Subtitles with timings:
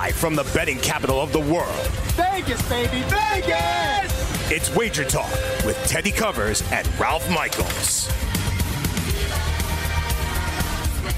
[0.00, 1.86] Live from the betting capital of the world.
[2.16, 4.50] Vegas, baby, Vegas!
[4.50, 5.30] It's Wager Talk
[5.62, 8.08] with Teddy Covers and Ralph Michaels.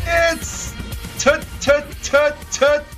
[0.04, 0.74] It's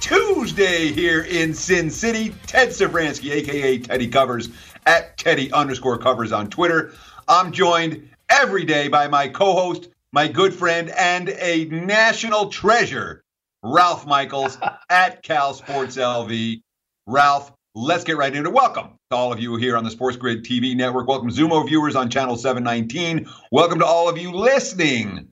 [0.00, 2.35] Tuesday here in Sin City.
[2.46, 4.48] Ted Sevransky, aka Teddy Covers,
[4.87, 6.95] at Teddy underscore Covers on Twitter.
[7.29, 13.23] I'm joined every day by my co-host, my good friend, and a national treasure,
[13.66, 14.58] Ralph Michaels
[14.91, 16.60] at Cal Sports LV.
[17.06, 18.55] Ralph, let's get right into it.
[18.55, 21.09] Welcome to all of you here on the Sports Grid TV network.
[21.09, 23.27] Welcome Xumo viewers on channel 719.
[23.50, 25.28] Welcome to all of you listening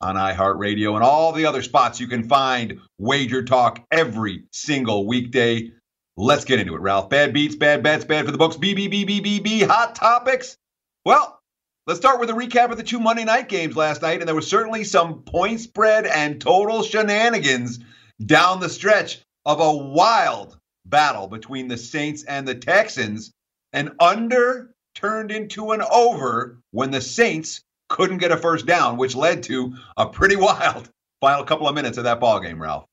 [0.00, 5.72] on iHeartRadio and all the other spots you can find Wager Talk every single weekday.
[6.16, 7.10] Let's get into it, Ralph.
[7.10, 10.56] Bad beats, bad bets, bad for the books, BBBBBB, hot topics.
[11.04, 11.41] Well,
[11.86, 14.20] let's start with a recap of the two Monday night games last night.
[14.20, 17.80] And there was certainly some point spread and total shenanigans
[18.24, 23.32] down the stretch of a wild battle between the Saints and the Texans.
[23.72, 29.14] An under turned into an over when the Saints couldn't get a first down, which
[29.14, 30.88] led to a pretty wild
[31.20, 32.84] final couple of minutes of that ball game, Ralph.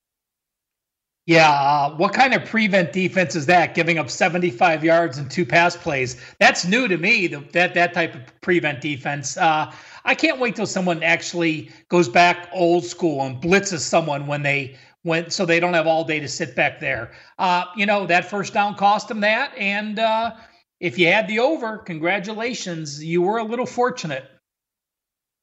[1.25, 3.75] Yeah, uh, what kind of prevent defense is that?
[3.75, 6.20] Giving up 75 yards and two pass plays.
[6.39, 7.28] That's new to me.
[7.28, 9.38] The, that that type of prevent defense.
[9.38, 9.72] Uh,
[10.06, 14.76] I can't wait till someone actually goes back old school and blitzes someone when they
[15.03, 17.11] went, so they don't have all day to sit back there.
[17.38, 20.33] Uh, you know that first down cost them that, and uh,
[20.80, 24.26] if you had the over, congratulations, you were a little fortunate.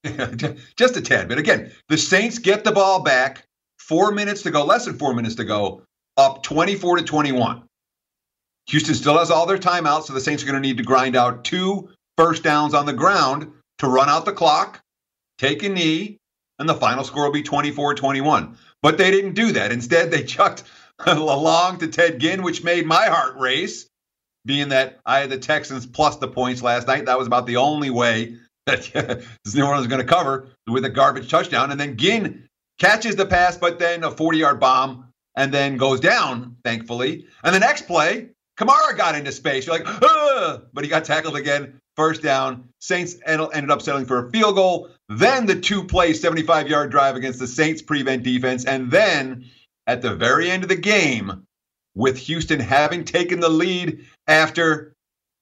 [0.76, 1.38] Just a tad bit.
[1.38, 3.46] Again, the Saints get the ball back
[3.86, 5.82] four minutes to go, less than four minutes to go,
[6.16, 7.62] up 24 to 21.
[8.68, 11.14] Houston still has all their timeouts, so the Saints are going to need to grind
[11.14, 14.80] out two first downs on the ground to run out the clock,
[15.38, 16.18] take a knee,
[16.58, 18.56] and the final score will be 24 21.
[18.82, 19.70] But they didn't do that.
[19.70, 20.64] Instead, they chucked
[21.06, 23.86] along to Ted Ginn, which made my heart race,
[24.44, 27.06] being that I had the Texans plus the points last night.
[27.06, 29.22] That was about the only way that
[29.54, 31.70] New Orleans was going to cover with a garbage touchdown.
[31.70, 32.45] And then Ginn
[32.78, 37.26] catches the pass, but then a 40 yard bomb and then goes down, thankfully.
[37.44, 39.66] And the next play, Kamara got into space.
[39.66, 40.62] You're like, Ugh!
[40.72, 41.78] but he got tackled again.
[41.96, 42.68] First down.
[42.80, 44.90] Saints ended up settling for a field goal.
[45.08, 48.64] Then the two play 75 yard drive against the Saints prevent defense.
[48.64, 49.46] And then
[49.86, 51.46] at the very end of the game,
[51.94, 54.92] with Houston having taken the lead after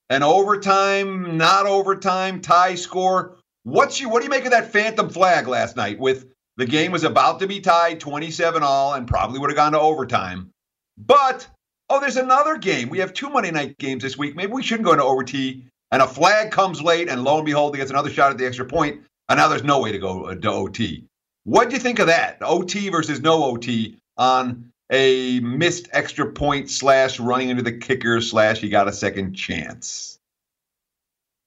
[0.08, 3.36] an overtime, not overtime tie score.
[3.64, 6.26] What's you, what do you make of that phantom flag last night with
[6.56, 9.80] the game was about to be tied 27 all and probably would have gone to
[9.80, 10.50] overtime.
[10.96, 11.46] But,
[11.90, 12.88] oh, there's another game.
[12.88, 14.36] We have two Monday night games this week.
[14.36, 15.64] Maybe we shouldn't go into OT.
[15.90, 18.46] And a flag comes late, and lo and behold, he gets another shot at the
[18.46, 19.02] extra point.
[19.28, 21.06] and now there's no way to go uh, to OT.
[21.44, 22.38] What do you think of that?
[22.40, 28.58] OT versus no OT on a missed extra point slash running into the kicker slash
[28.58, 30.18] he got a second chance.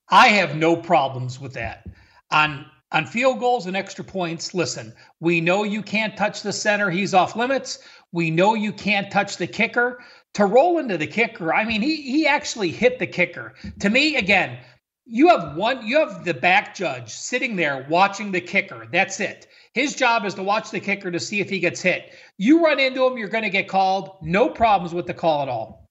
[0.09, 1.85] I have no problems with that.
[2.31, 6.89] On on field goals and extra points, listen, we know you can't touch the center,
[6.89, 7.79] he's off limits.
[8.13, 9.99] We know you can't touch the kicker.
[10.35, 13.55] To roll into the kicker, I mean, he he actually hit the kicker.
[13.79, 14.57] To me, again,
[15.05, 18.87] you have one you have the back judge sitting there watching the kicker.
[18.91, 19.47] That's it.
[19.73, 22.13] His job is to watch the kicker to see if he gets hit.
[22.37, 24.17] You run into him, you're going to get called.
[24.21, 25.85] No problems with the call at all.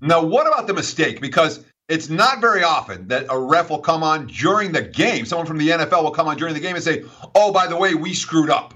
[0.00, 1.20] Now, what about the mistake?
[1.20, 5.26] Because it's not very often that a ref will come on during the game.
[5.26, 7.04] Someone from the NFL will come on during the game and say,
[7.34, 8.74] oh, by the way, we screwed up.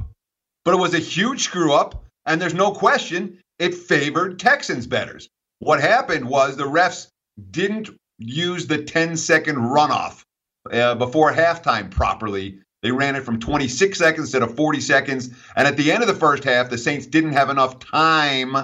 [0.64, 5.28] But it was a huge screw up, and there's no question it favored Texans betters.
[5.60, 7.08] What happened was the refs
[7.50, 10.22] didn't use the 10 second runoff
[10.70, 15.30] uh, before halftime properly they ran it from 26 seconds instead of 40 seconds.
[15.56, 18.56] And at the end of the first half, the Saints didn't have enough time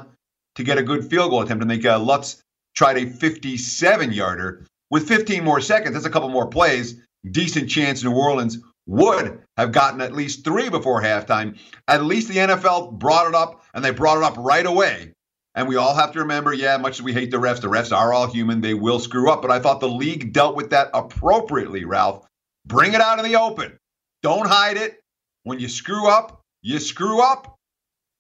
[0.55, 1.61] to get a good field goal attempt.
[1.61, 2.41] And they uh, Lutz
[2.75, 5.95] tried a 57 yarder with 15 more seconds.
[5.95, 6.97] That's a couple more plays.
[7.31, 11.59] Decent chance New Orleans would have gotten at least three before halftime.
[11.87, 15.13] At least the NFL brought it up, and they brought it up right away.
[15.55, 17.95] And we all have to remember, yeah, much as we hate the refs, the refs
[17.97, 18.61] are all human.
[18.61, 19.43] They will screw up.
[19.43, 22.27] But I thought the league dealt with that appropriately, Ralph.
[22.67, 23.77] Bring it out in the open.
[24.23, 25.01] Don't hide it.
[25.45, 27.57] When you screw up, you screw up.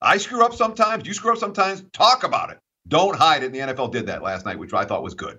[0.03, 1.07] I screw up sometimes.
[1.07, 1.85] You screw up sometimes.
[1.93, 2.59] Talk about it.
[2.89, 3.47] Don't hide it.
[3.47, 5.39] And the NFL did that last night, which I thought was good.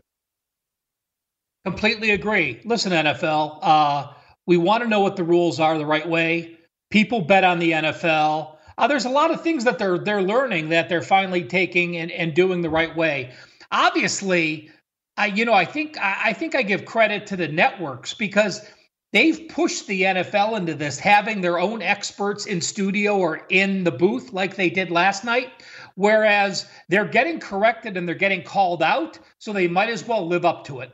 [1.66, 2.60] Completely agree.
[2.66, 4.08] Listen, NFL, uh,
[4.46, 6.58] we want to know what the rules are the right way.
[6.92, 8.58] People bet on the NFL.
[8.78, 12.12] Uh, there's a lot of things that they're they're learning that they're finally taking and,
[12.12, 13.32] and doing the right way.
[13.72, 14.70] Obviously,
[15.16, 18.68] I you know I think I, I think I give credit to the networks because
[19.12, 23.92] they've pushed the NFL into this, having their own experts in studio or in the
[23.92, 25.50] booth like they did last night.
[25.96, 30.46] Whereas they're getting corrected and they're getting called out, so they might as well live
[30.46, 30.92] up to it.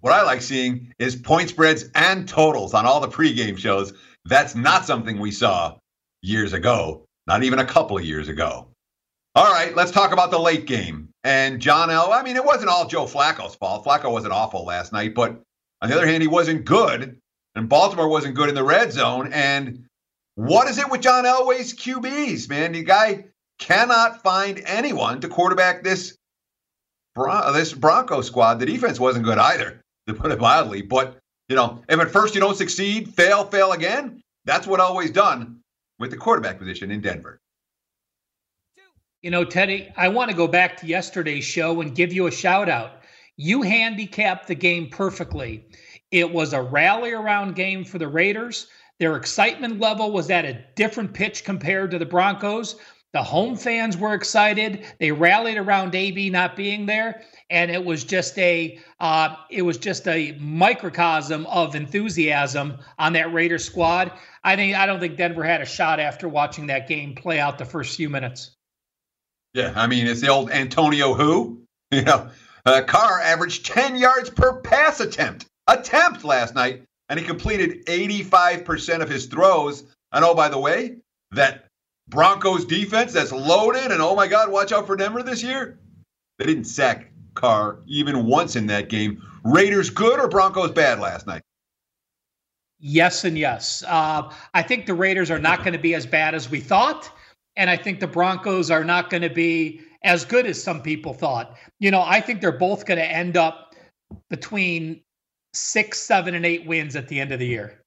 [0.00, 3.92] What I like seeing is point spreads and totals on all the pregame shows.
[4.24, 5.76] That's not something we saw
[6.22, 8.68] years ago, not even a couple of years ago.
[9.34, 11.10] All right, let's talk about the late game.
[11.24, 12.12] And John L.
[12.12, 13.84] I mean, it wasn't all Joe Flacco's fault.
[13.84, 15.40] Flacco wasn't awful last night, but
[15.80, 17.18] on the other hand, he wasn't good,
[17.54, 19.32] and Baltimore wasn't good in the red zone.
[19.32, 19.86] And
[20.34, 22.72] what is it with John Elway's QBs, man?
[22.72, 23.26] The guy
[23.58, 26.16] cannot find anyone to quarterback this
[27.14, 28.60] Bron- this Bronco squad.
[28.60, 30.82] The defense wasn't good either, to put it mildly.
[30.82, 31.18] But
[31.48, 34.20] you know, if at first you don't succeed, fail, fail again.
[34.44, 35.60] That's what always done
[35.98, 37.40] with the quarterback position in Denver.
[39.22, 42.30] You know, Teddy, I want to go back to yesterday's show and give you a
[42.30, 43.02] shout out.
[43.36, 45.66] You handicapped the game perfectly.
[46.10, 48.68] It was a rally around game for the Raiders.
[49.00, 52.76] Their excitement level was at a different pitch compared to the Broncos.
[53.14, 54.84] The home fans were excited.
[55.00, 59.78] They rallied around AB not being there, and it was just a uh, it was
[59.78, 64.12] just a microcosm of enthusiasm on that Raiders squad.
[64.44, 67.56] I think I don't think Denver had a shot after watching that game play out
[67.56, 68.50] the first few minutes.
[69.54, 72.28] Yeah, I mean it's the old Antonio who you know
[72.66, 78.22] uh, Carr averaged ten yards per pass attempt attempt last night, and he completed eighty
[78.22, 79.84] five percent of his throws.
[80.12, 80.96] And oh, by the way,
[81.32, 81.67] that
[82.08, 85.78] Broncos defense that's loaded, and oh my God, watch out for Denver this year.
[86.38, 89.22] They didn't sack Carr even once in that game.
[89.44, 91.42] Raiders good or Broncos bad last night?
[92.80, 93.82] Yes and yes.
[93.86, 97.10] Uh, I think the Raiders are not going to be as bad as we thought,
[97.56, 101.12] and I think the Broncos are not going to be as good as some people
[101.12, 101.56] thought.
[101.80, 103.74] You know, I think they're both going to end up
[104.30, 105.02] between
[105.52, 107.77] six, seven, and eight wins at the end of the year.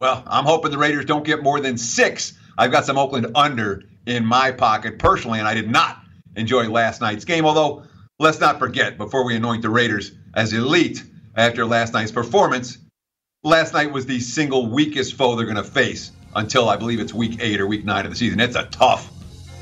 [0.00, 3.84] Well, I'm hoping the Raiders don't get more than six I've got some Oakland under
[4.04, 6.02] in my pocket personally, and I did not
[6.36, 7.46] enjoy last night's game.
[7.46, 7.84] Although,
[8.18, 11.02] let's not forget, before we anoint the Raiders as elite
[11.36, 12.76] after last night's performance,
[13.42, 17.14] last night was the single weakest foe they're going to face until I believe it's
[17.14, 18.40] week eight or week nine of the season.
[18.40, 19.10] It's a tough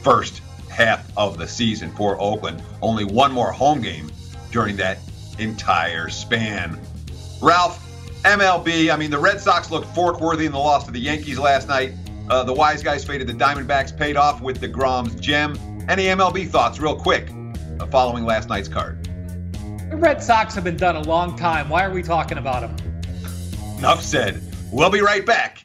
[0.02, 2.60] first half of the season for Oakland.
[2.82, 4.10] Only one more home game
[4.50, 4.98] during that
[5.38, 6.80] entire span.
[7.40, 7.87] Ralph,
[8.24, 11.38] MLB, I mean, the Red Sox looked fork worthy in the loss to the Yankees
[11.38, 11.92] last night.
[12.28, 15.56] Uh, the wise guys faded the Diamondbacks, paid off with deGrom's gem.
[15.88, 17.30] Any MLB thoughts, real quick,
[17.80, 19.04] uh, following last night's card?
[19.90, 21.68] The Red Sox have been done a long time.
[21.68, 23.02] Why are we talking about them?
[23.78, 24.42] Enough said.
[24.70, 25.64] We'll be right back.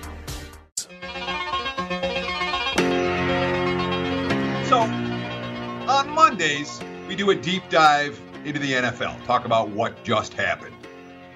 [6.31, 6.79] Mondays,
[7.09, 10.73] we do a deep dive into the NFL, talk about what just happened.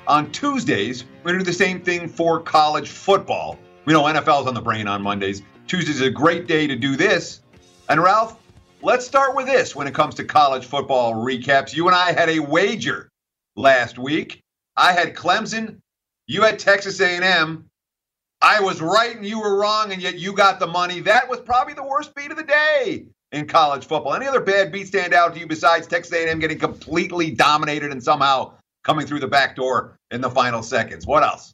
[0.07, 3.59] On Tuesdays, we're to do the same thing for college football.
[3.83, 5.41] We know NFL's on the brain on Mondays.
[5.67, 7.41] Tuesday's is a great day to do this.
[7.89, 8.39] And Ralph,
[8.81, 11.75] let's start with this when it comes to college football recaps.
[11.75, 13.09] You and I had a wager
[13.57, 14.43] last week.
[14.77, 15.81] I had Clemson,
[16.25, 17.65] you had Texas A&M.
[18.41, 21.01] I was right and you were wrong, and yet you got the money.
[21.01, 24.13] That was probably the worst beat of the day in college football.
[24.13, 28.01] Any other bad beat stand out to you besides Texas A&M getting completely dominated and
[28.01, 31.05] somehow coming through the back door in the final seconds?
[31.05, 31.53] What else?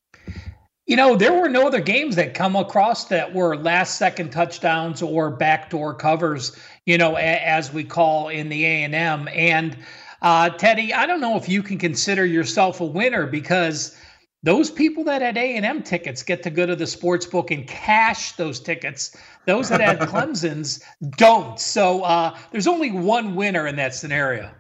[0.85, 5.01] You know, there were no other games that come across that were last second touchdowns
[5.01, 9.27] or backdoor covers, you know, a, as we call in the A&M.
[9.33, 9.77] And
[10.21, 13.97] uh, Teddy, I don't know if you can consider yourself a winner because
[14.43, 18.33] those people that had A&M tickets get to go to the sports book and cash
[18.33, 20.83] those tickets those that had Clemson's
[21.17, 21.60] don't.
[21.60, 24.51] So uh, there's only one winner in that scenario.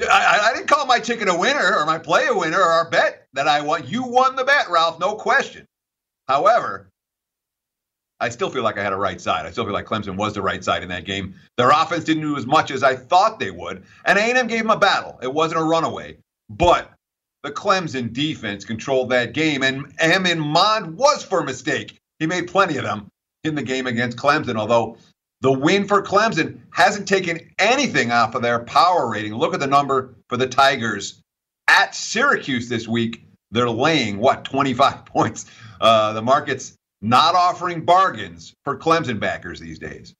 [0.00, 2.88] I, I, didn't call my ticket a winner or my play a winner or our
[2.88, 3.86] bet that I won.
[3.86, 5.66] You won the bet, Ralph, no question.
[6.28, 6.88] However,
[8.20, 9.46] I still feel like I had a right side.
[9.46, 11.34] I still feel like Clemson was the right side in that game.
[11.56, 14.70] Their offense didn't do as much as I thought they would, and A&M gave them
[14.70, 15.18] a battle.
[15.22, 16.92] It wasn't a runaway, but
[17.42, 21.98] the Clemson defense controlled that game, and Amin Mond was for a mistake.
[22.18, 23.08] He made plenty of them
[23.44, 24.96] in the game against Clemson, although
[25.40, 29.34] the win for Clemson hasn't taken anything off of their power rating.
[29.34, 31.22] Look at the number for the Tigers
[31.66, 33.24] at Syracuse this week.
[33.50, 35.46] They're laying, what, 25 points.
[35.80, 40.14] uh, the market's not offering bargains for Clemson backers these days.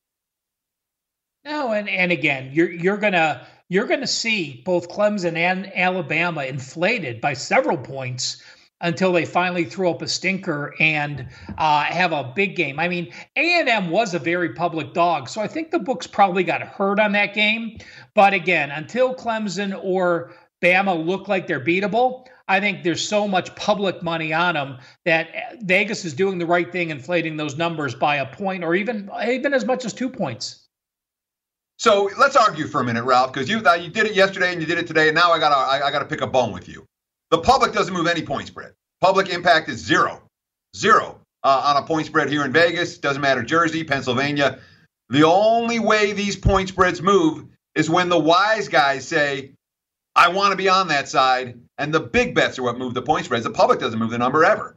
[1.45, 7.21] No, and and again, you're you're gonna you're gonna see both Clemson and Alabama inflated
[7.21, 8.43] by several points
[8.81, 12.81] until they finally throw up a stinker and uh, have a big game.
[12.81, 16.63] I mean, A&M was a very public dog, so I think the books probably got
[16.63, 17.79] hurt on that game.
[18.15, 23.55] But again, until Clemson or Bama look like they're beatable, I think there's so much
[23.55, 28.17] public money on them that Vegas is doing the right thing, inflating those numbers by
[28.17, 30.67] a point or even even as much as two points.
[31.81, 34.67] So let's argue for a minute, Ralph, because you you did it yesterday and you
[34.67, 36.85] did it today, and now I gotta I, I gotta pick a bone with you.
[37.31, 38.75] The public doesn't move any point spread.
[39.01, 40.21] Public impact is zero,
[40.77, 42.99] zero uh, on a point spread here in Vegas.
[42.99, 44.59] Doesn't matter Jersey, Pennsylvania.
[45.09, 49.53] The only way these point spreads move is when the wise guys say,
[50.15, 53.01] "I want to be on that side," and the big bets are what move the
[53.01, 53.45] point spreads.
[53.45, 54.77] The public doesn't move the number ever.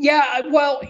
[0.00, 0.80] Yeah, uh, well,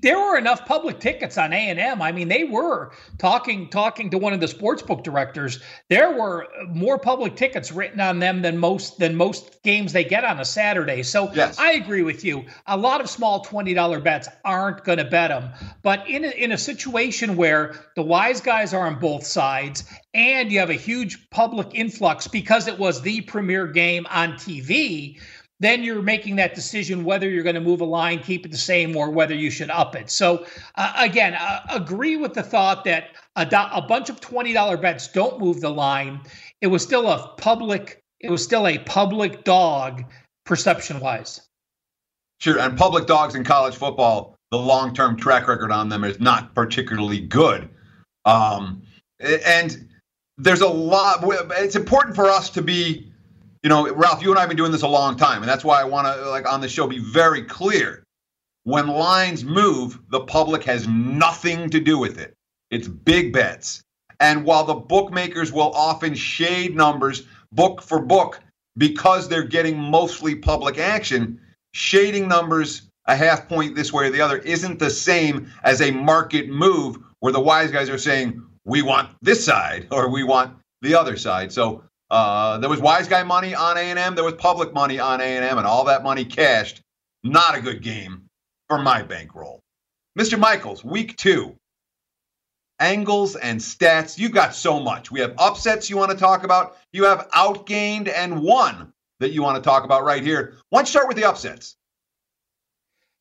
[0.00, 2.00] there were enough public tickets on A and M.
[2.00, 5.60] I mean, they were talking talking to one of the sportsbook directors.
[5.88, 10.04] There were uh, more public tickets written on them than most than most games they
[10.04, 11.02] get on a Saturday.
[11.02, 11.58] So yes.
[11.58, 12.46] I agree with you.
[12.66, 15.50] A lot of small twenty dollar bets aren't going to bet them.
[15.82, 20.50] But in a, in a situation where the wise guys are on both sides and
[20.50, 25.20] you have a huge public influx because it was the premier game on TV
[25.60, 28.58] then you're making that decision whether you're going to move a line, keep it the
[28.58, 30.10] same, or whether you should up it.
[30.10, 34.80] So, uh, again, uh, agree with the thought that a, do- a bunch of $20
[34.80, 36.20] bets don't move the line.
[36.62, 40.04] It was still a public, it was still a public dog
[40.46, 41.42] perception wise.
[42.40, 42.58] Sure.
[42.58, 46.54] And public dogs in college football, the long term track record on them is not
[46.54, 47.68] particularly good.
[48.24, 48.82] Um,
[49.20, 49.88] and
[50.38, 51.22] there's a lot,
[51.58, 53.09] it's important for us to be
[53.62, 55.64] you know, Ralph, you and I have been doing this a long time, and that's
[55.64, 58.04] why I want to, like, on the show, be very clear.
[58.64, 62.34] When lines move, the public has nothing to do with it.
[62.70, 63.82] It's big bets.
[64.20, 68.40] And while the bookmakers will often shade numbers book for book
[68.76, 71.40] because they're getting mostly public action,
[71.72, 75.90] shading numbers a half point this way or the other isn't the same as a
[75.90, 80.54] market move where the wise guys are saying, we want this side or we want
[80.82, 81.52] the other side.
[81.52, 84.14] So uh, there was wise guy money on A&M.
[84.14, 86.82] There was public money on A&M, and all that money cashed.
[87.22, 88.24] Not a good game
[88.68, 89.60] for my bankroll.
[90.18, 90.38] Mr.
[90.38, 91.54] Michaels, week two.
[92.80, 94.18] Angles and stats.
[94.18, 95.10] You've got so much.
[95.10, 96.76] We have upsets you want to talk about.
[96.92, 100.54] You have outgained and one that you want to talk about right here.
[100.70, 101.76] Why don't you start with the upsets?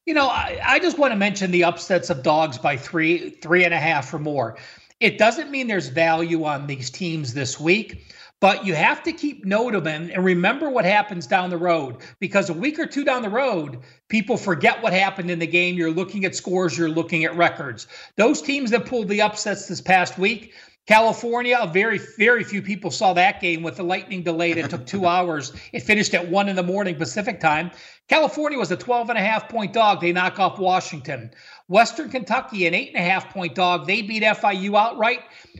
[0.05, 3.65] You know, I, I just want to mention the upsets of dogs by three, three
[3.65, 4.57] and a half or more.
[4.99, 8.13] It doesn't mean there's value on these teams this week.
[8.41, 11.97] But you have to keep note of them and remember what happens down the road
[12.19, 15.75] because a week or two down the road, people forget what happened in the game.
[15.75, 17.87] You're looking at scores, you're looking at records.
[18.15, 20.53] Those teams that pulled the upsets this past week,
[20.89, 24.57] California, a very, very few people saw that game with the lightning delayed.
[24.57, 25.53] It took two hours.
[25.71, 27.69] It finished at one in the morning Pacific time.
[28.07, 30.01] California was a 12 and a half point dog.
[30.01, 31.29] They knock off Washington.
[31.67, 33.85] Western Kentucky, an eight and a half point dog.
[33.85, 35.19] They beat FIU outright.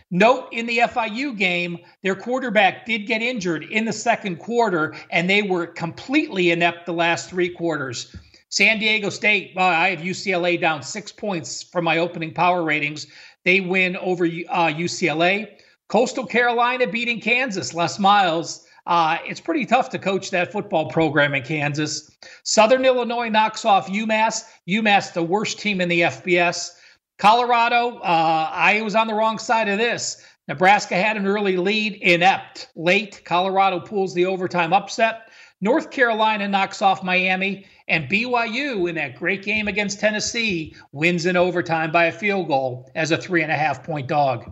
[0.10, 5.30] Note in the FIU game, their quarterback did get injured in the second quarter, and
[5.30, 8.16] they were completely inept the last three quarters.
[8.52, 13.06] San Diego State, well, I have UCLA down six points from my opening power ratings.
[13.46, 15.60] They win over uh, UCLA.
[15.88, 17.74] Coastal Carolina beating Kansas.
[17.74, 22.10] Les Miles uh, it's pretty tough to coach that football program in Kansas.
[22.42, 24.46] Southern Illinois knocks off UMass.
[24.68, 26.72] UMass, the worst team in the FBS.
[27.20, 30.26] Colorado, uh, I was on the wrong side of this.
[30.48, 32.70] Nebraska had an early lead, inept.
[32.76, 35.30] Late, Colorado pulls the overtime upset.
[35.62, 41.36] North Carolina knocks off Miami, and BYU in that great game against Tennessee wins in
[41.36, 44.52] overtime by a field goal as a three and a half point dog.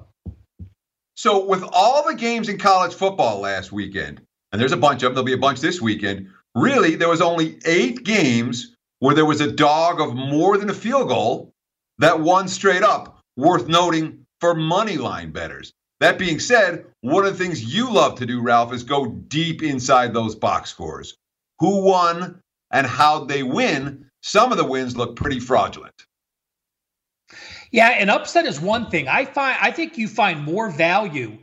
[1.15, 5.09] So, with all the games in college football last weekend, and there's a bunch of
[5.09, 5.15] them.
[5.15, 6.27] There'll be a bunch this weekend.
[6.55, 10.73] Really, there was only eight games where there was a dog of more than a
[10.73, 11.53] field goal
[11.99, 15.73] that won straight up, worth noting for money line betters.
[15.99, 19.63] That being said, one of the things you love to do, Ralph, is go deep
[19.63, 21.15] inside those box scores.
[21.59, 22.41] Who won
[22.71, 24.09] and how they win?
[24.21, 26.05] Some of the wins look pretty fraudulent.
[27.71, 29.07] Yeah, an upset is one thing.
[29.07, 31.37] I find I think you find more value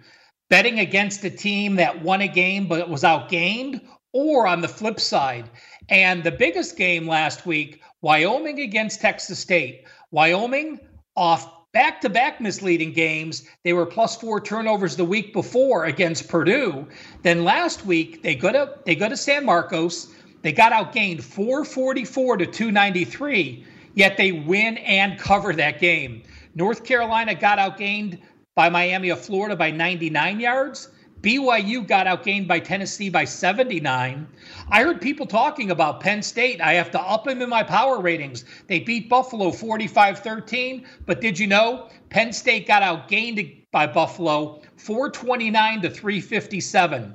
[0.49, 3.81] betting against a team that won a game but was outgained,
[4.13, 5.51] or on the flip side.
[5.91, 9.85] And the biggest game last week, Wyoming against Texas State.
[10.11, 10.81] Wyoming
[11.17, 13.47] off back to back misleading games.
[13.65, 16.87] They were plus four turnovers the week before against Purdue.
[17.23, 20.15] Then last week they go to they go to San Marcos.
[20.45, 26.23] They got outgained 444 to 293, yet they win and cover that game.
[26.55, 28.21] North Carolina got outgained
[28.55, 30.91] by Miami of Florida by 99 yards.
[31.23, 34.27] BYU got outgained by Tennessee by 79.
[34.69, 36.61] I heard people talking about Penn State.
[36.61, 38.45] I have to up them in my power ratings.
[38.67, 44.61] They beat Buffalo 45 13, but did you know Penn State got outgained by Buffalo
[44.77, 47.15] 429 to 357?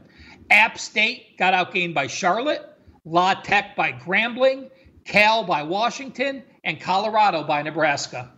[0.50, 2.69] App State got outgained by Charlotte,
[3.10, 4.70] La Tech by Grambling,
[5.04, 8.32] Cal by Washington, and Colorado by Nebraska.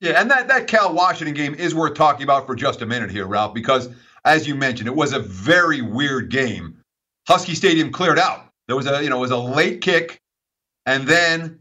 [0.00, 3.10] Yeah, and that, that Cal Washington game is worth talking about for just a minute
[3.10, 3.88] here, Ralph, because
[4.24, 6.76] as you mentioned, it was a very weird game.
[7.26, 8.48] Husky Stadium cleared out.
[8.66, 10.20] There was a you know it was a late kick,
[10.86, 11.60] and then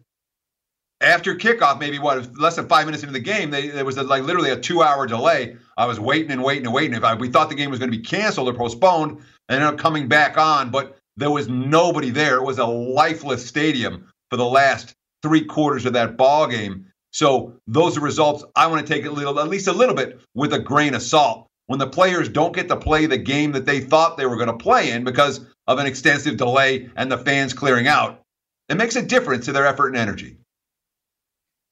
[1.02, 4.04] after kickoff, maybe what less than five minutes into the game, they, there was a,
[4.04, 5.56] like literally a two-hour delay.
[5.78, 6.96] I was waiting and waiting and waiting.
[6.96, 9.68] If I, we thought the game was going to be canceled or postponed, and ended
[9.68, 12.38] up coming back on, but there was nobody there.
[12.38, 16.88] It was a lifeless stadium for the last three quarters of that ball game.
[17.12, 20.22] So those are results I want to take a little, at least a little bit,
[20.34, 23.66] with a grain of salt when the players don't get to play the game that
[23.66, 27.18] they thought they were going to play in because of an extensive delay and the
[27.18, 28.22] fans clearing out.
[28.70, 30.38] It makes a difference to their effort and energy.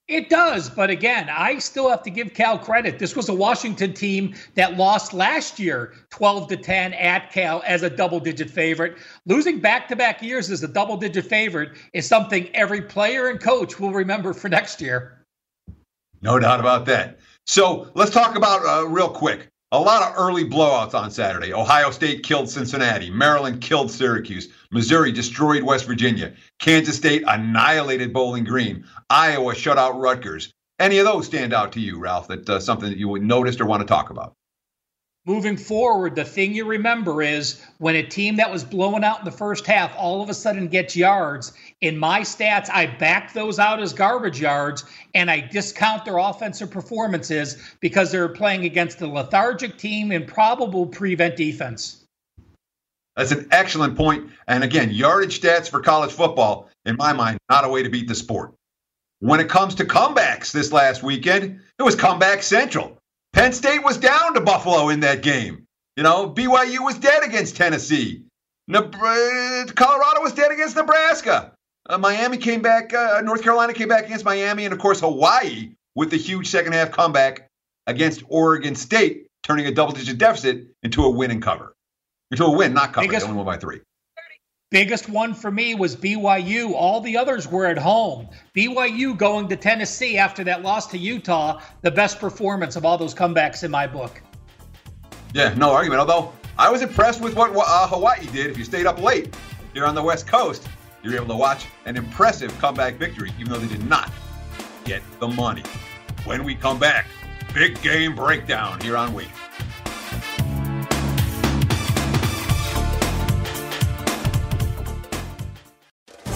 [0.09, 2.97] It does, but again, I still have to give Cal credit.
[2.97, 7.83] This was a Washington team that lost last year 12 to 10 at Cal as
[7.83, 8.97] a double digit favorite.
[9.27, 13.39] Losing back to back years as a double digit favorite is something every player and
[13.39, 15.23] coach will remember for next year.
[16.23, 17.19] No doubt about that.
[17.45, 21.53] So let's talk about uh, real quick a lot of early blowouts on Saturday.
[21.53, 23.09] Ohio State killed Cincinnati.
[23.11, 24.49] Maryland killed Syracuse.
[24.71, 26.33] Missouri destroyed West Virginia.
[26.59, 28.83] Kansas State annihilated Bowling Green.
[29.09, 30.51] Iowa shut out Rutgers.
[30.79, 32.27] Any of those stand out to you, Ralph?
[32.29, 34.33] That uh, something that you noticed or want to talk about?
[35.29, 39.25] Moving forward, the thing you remember is when a team that was blowing out in
[39.25, 41.53] the first half all of a sudden gets yards.
[41.81, 46.71] In my stats, I back those out as garbage yards and I discount their offensive
[46.71, 52.03] performances because they're playing against a lethargic team and probable prevent defense.
[53.15, 54.31] That's an excellent point.
[54.47, 58.07] And again, yardage stats for college football, in my mind, not a way to beat
[58.07, 58.51] the sport.
[59.19, 62.98] When it comes to comebacks this last weekend, it was comeback central.
[63.33, 65.65] Penn State was down to Buffalo in that game.
[65.95, 68.23] You know, BYU was dead against Tennessee.
[68.71, 71.53] Colorado was dead against Nebraska.
[71.87, 75.71] Uh, Miami came back, uh, North Carolina came back against Miami, and of course, Hawaii
[75.95, 77.47] with the huge second half comeback
[77.87, 81.73] against Oregon State, turning a double digit deficit into a win and cover.
[82.31, 83.07] Into a win, not cover.
[83.07, 83.81] They only won by three.
[84.71, 86.73] Biggest one for me was BYU.
[86.73, 88.29] All the others were at home.
[88.55, 93.15] BYU going to Tennessee after that loss to Utah, the best performance of all those
[93.15, 94.21] comebacks in my book.
[95.33, 96.01] Yeah, no argument.
[96.01, 98.51] Although I was impressed with what uh, Hawaii did.
[98.51, 99.35] If you stayed up late
[99.73, 100.67] here on the West Coast,
[101.01, 104.11] you were able to watch an impressive comeback victory, even though they did not
[104.85, 105.63] get the money.
[106.25, 107.07] When we come back,
[107.55, 109.29] big game breakdown here on Week.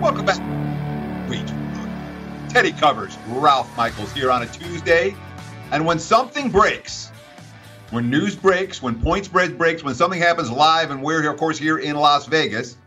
[0.00, 0.58] Welcome back.
[2.48, 5.14] Teddy covers Ralph Michaels here on a Tuesday.
[5.70, 7.10] And when something breaks,
[7.90, 11.36] when news breaks, when point spread breaks, when something happens live, and we're here, of
[11.36, 12.78] course, here in Las Vegas,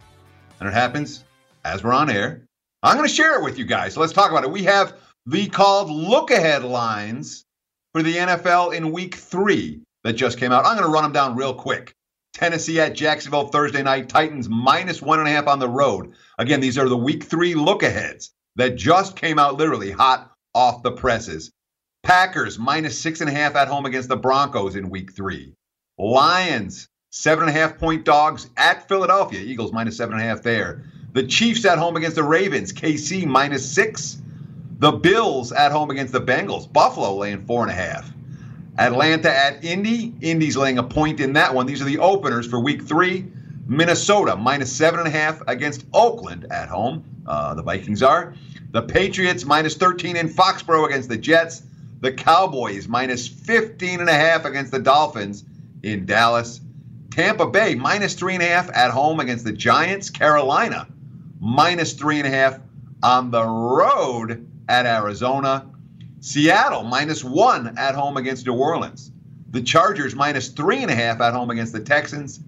[0.59, 1.23] and it happens
[1.63, 2.43] as we're on air,
[2.81, 3.93] I'm going to share it with you guys.
[3.93, 4.51] So let's talk about it.
[4.51, 7.45] We have the called look ahead lines
[7.93, 10.65] for the NFL in week three that just came out.
[10.65, 11.93] I'm going to run them down real quick.
[12.33, 14.09] Tennessee at Jacksonville Thursday night.
[14.09, 16.13] Titans minus one and a half on the road.
[16.37, 20.83] Again, these are the week three look aheads that just came out literally hot off
[20.83, 21.51] the presses.
[22.03, 25.53] Packers minus six and a half at home against the Broncos in week three.
[25.97, 29.41] Lions, seven and a half point dogs at Philadelphia.
[29.41, 30.83] Eagles minus seven and a half there.
[31.13, 32.73] The Chiefs at home against the Ravens.
[32.73, 34.21] KC minus six.
[34.79, 36.71] The Bills at home against the Bengals.
[36.71, 38.11] Buffalo laying four and a half.
[38.77, 40.13] Atlanta at Indy.
[40.21, 41.65] Indy's laying a point in that one.
[41.65, 43.25] These are the openers for week three.
[43.67, 47.03] Minnesota minus seven and a half against Oakland at home.
[47.25, 48.33] Uh, the Vikings are.
[48.71, 51.63] The Patriots minus 13 in Foxborough against the Jets.
[51.99, 55.43] The Cowboys minus 15 and a half against the Dolphins
[55.83, 56.61] in Dallas.
[57.11, 60.09] Tampa Bay minus three and a half at home against the Giants.
[60.09, 60.87] Carolina
[61.39, 62.59] minus three and a half
[63.03, 65.70] on the road at Arizona.
[66.21, 69.11] Seattle minus one at home against New Orleans.
[69.49, 72.39] The Chargers minus three and a half at home against the Texans.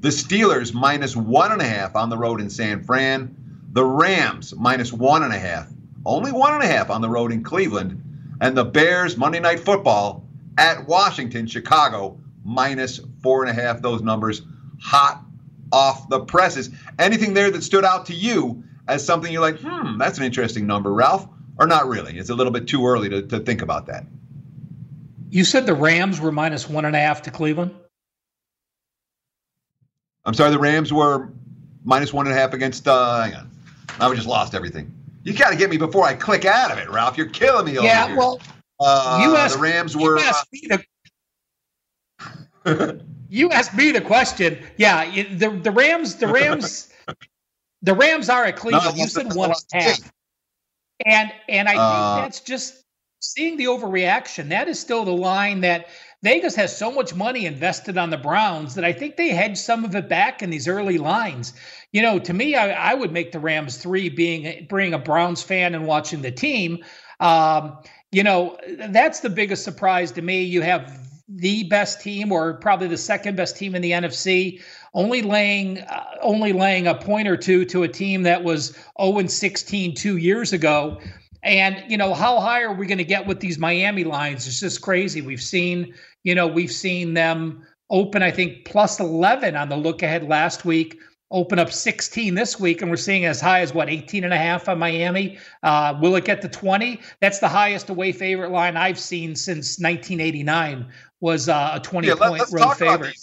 [0.00, 3.34] The Steelers minus one and a half on the road in San Fran.
[3.72, 5.72] The Rams minus one and a half,
[6.04, 8.36] only one and a half on the road in Cleveland.
[8.42, 10.26] And the Bears Monday Night Football
[10.58, 13.80] at Washington, Chicago minus four and a half.
[13.80, 14.42] Those numbers
[14.78, 15.24] hot
[15.72, 16.68] off the presses.
[16.98, 20.66] Anything there that stood out to you as something you're like, hmm, that's an interesting
[20.66, 21.26] number, Ralph?
[21.58, 22.18] Or not really?
[22.18, 24.04] It's a little bit too early to, to think about that.
[25.30, 27.74] You said the Rams were minus one and a half to Cleveland?
[30.24, 31.30] I'm sorry, the Rams were
[31.84, 33.50] minus one and a half against, uh, hang on.
[34.00, 34.92] I just lost everything.
[35.24, 37.16] You got to get me before I click out of it, Ralph.
[37.16, 38.16] You're killing me over yeah, here.
[38.16, 38.40] well,
[38.80, 40.18] uh, you asked, the Rams were.
[40.18, 40.68] You asked, me
[42.64, 44.58] the, you asked me the question.
[44.76, 46.92] Yeah, the the Rams, the Rams,
[47.82, 48.96] the Rams are at Cleveland.
[48.96, 50.12] No, you said one and a half,
[51.06, 52.82] and and I think uh, that's just
[53.20, 54.48] seeing the overreaction.
[54.48, 55.86] That is still the line that
[56.22, 59.84] Vegas has so much money invested on the Browns that I think they hedge some
[59.84, 61.52] of it back in these early lines.
[61.92, 65.42] You know, to me, I, I would make the Rams three being being a Browns
[65.42, 66.84] fan and watching the team.
[67.20, 67.78] Um,
[68.10, 70.42] you know, that's the biggest surprise to me.
[70.42, 74.60] You have the best team, or probably the second best team in the NFC,
[74.94, 79.18] only laying uh, only laying a point or two to a team that was 0
[79.18, 81.00] and 16 two years ago.
[81.42, 84.46] And you know, how high are we going to get with these Miami lines?
[84.46, 85.22] It's just crazy.
[85.22, 90.02] We've seen, you know, we've seen them open, I think, plus 11 on the look
[90.02, 90.98] ahead last week
[91.32, 94.38] open up 16 this week, and we're seeing as high as what 18 and a
[94.38, 95.38] half on Miami.
[95.62, 97.00] Uh, will it get to 20?
[97.20, 100.86] That's the highest away favorite line I've seen since 1989.
[101.20, 103.16] Was uh, a 20 yeah, point let, road favorite.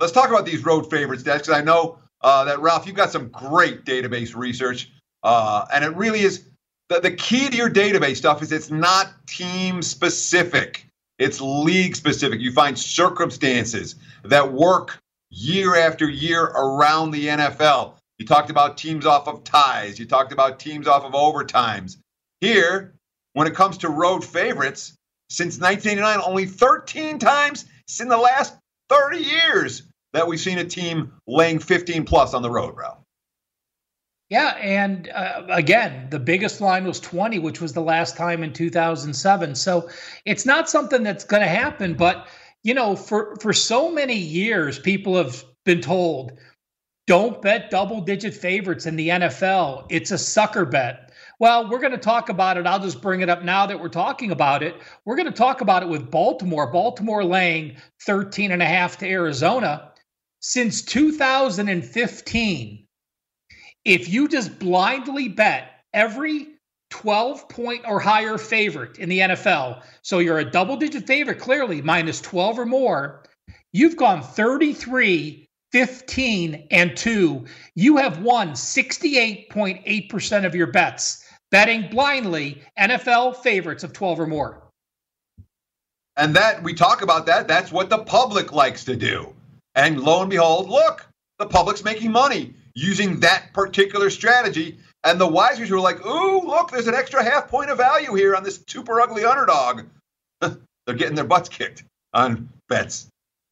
[0.00, 3.12] Let's talk about these road favorites, Des, because I know uh, that Ralph, you've got
[3.12, 4.90] some great database research,
[5.22, 6.48] uh, and it really is
[6.88, 10.88] the, the key to your database stuff is it's not team specific.
[11.18, 12.40] It's league specific.
[12.40, 15.00] You find circumstances that work
[15.34, 17.94] year after year around the NFL.
[18.18, 21.96] You talked about teams off of ties, you talked about teams off of overtimes.
[22.40, 22.94] Here,
[23.32, 24.94] when it comes to road favorites,
[25.28, 27.64] since 1989, only 13 times
[28.00, 28.54] in the last
[28.88, 32.98] 30 years that we've seen a team laying 15 plus on the road, Ralph.
[34.30, 38.52] Yeah, and uh, again, the biggest line was 20, which was the last time in
[38.52, 39.54] 2007.
[39.54, 39.90] So
[40.24, 42.26] it's not something that's going to happen, but
[42.64, 46.32] you know, for for so many years, people have been told,
[47.06, 49.86] don't bet double digit favorites in the NFL.
[49.90, 51.12] It's a sucker bet.
[51.38, 52.66] Well, we're going to talk about it.
[52.66, 54.76] I'll just bring it up now that we're talking about it.
[55.04, 56.72] We're going to talk about it with Baltimore.
[56.72, 59.92] Baltimore laying 13 and a half to Arizona.
[60.40, 62.86] Since 2015,
[63.84, 66.53] if you just blindly bet every
[66.94, 69.82] 12 point or higher favorite in the NFL.
[70.02, 73.24] So you're a double digit favorite, clearly, minus 12 or more.
[73.72, 77.44] You've gone 33, 15, and 2.
[77.74, 84.62] You have won 68.8% of your bets, betting blindly NFL favorites of 12 or more.
[86.16, 87.48] And that we talk about that.
[87.48, 89.34] That's what the public likes to do.
[89.74, 91.08] And lo and behold, look,
[91.40, 94.78] the public's making money using that particular strategy.
[95.04, 98.14] And the wise Wisers were like, ooh, look, there's an extra half point of value
[98.14, 99.82] here on this super ugly underdog.
[100.40, 103.08] They're getting their butts kicked on bets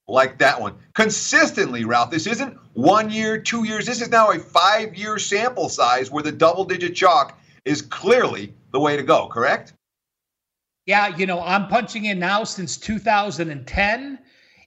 [0.08, 0.76] like that one.
[0.94, 3.84] Consistently, Ralph, this isn't one year, two years.
[3.84, 8.54] This is now a five year sample size where the double digit chalk is clearly
[8.72, 9.74] the way to go, correct?
[10.86, 14.18] Yeah, you know, I'm punching in now since 2010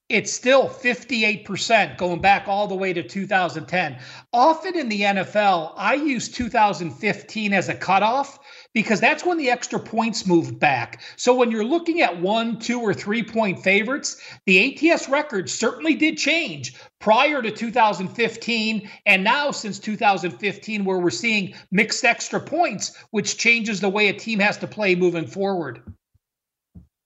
[0.07, 3.97] it's still 58% going back all the way to 2010.
[4.33, 8.37] Often in the NFL, I use 2015 as a cutoff
[8.75, 11.01] because that's when the extra points moved back.
[11.15, 15.95] So when you're looking at one, two, or three point favorites, the ATS record certainly
[15.95, 22.95] did change prior to 2015 and now since 2015, where we're seeing mixed extra points,
[23.09, 25.81] which changes the way a team has to play moving forward.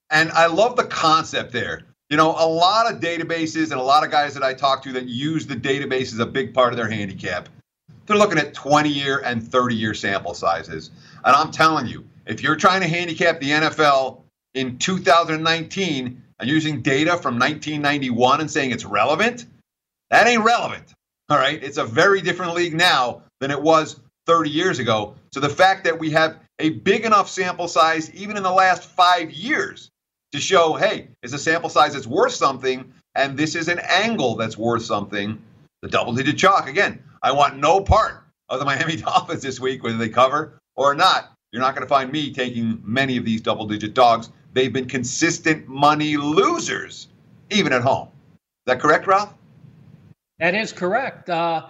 [0.09, 4.03] And I love the concept there you know, a lot of databases and a lot
[4.03, 6.77] of guys that I talk to that use the database as a big part of
[6.77, 7.49] their handicap,
[8.05, 10.89] they're looking at 20 year and 30 year sample sizes.
[11.23, 14.21] And I'm telling you, if you're trying to handicap the NFL
[14.55, 19.45] in 2019 and using data from 1991 and saying it's relevant,
[20.09, 20.93] that ain't relevant.
[21.29, 21.63] All right.
[21.63, 25.13] It's a very different league now than it was 30 years ago.
[25.31, 28.85] So the fact that we have a big enough sample size, even in the last
[28.85, 29.91] five years,
[30.31, 34.35] to show, hey, it's a sample size that's worth something and this is an angle
[34.35, 35.41] that's worth something.
[35.81, 36.67] The double digit chalk.
[36.67, 40.95] Again, I want no part of the Miami Dolphins this week, whether they cover or
[40.95, 41.33] not.
[41.51, 44.29] You're not going to find me taking many of these double digit dogs.
[44.53, 47.07] They've been consistent money losers,
[47.49, 48.07] even at home.
[48.07, 49.33] Is that correct, Ralph?
[50.37, 51.29] That is correct.
[51.29, 51.67] Uh,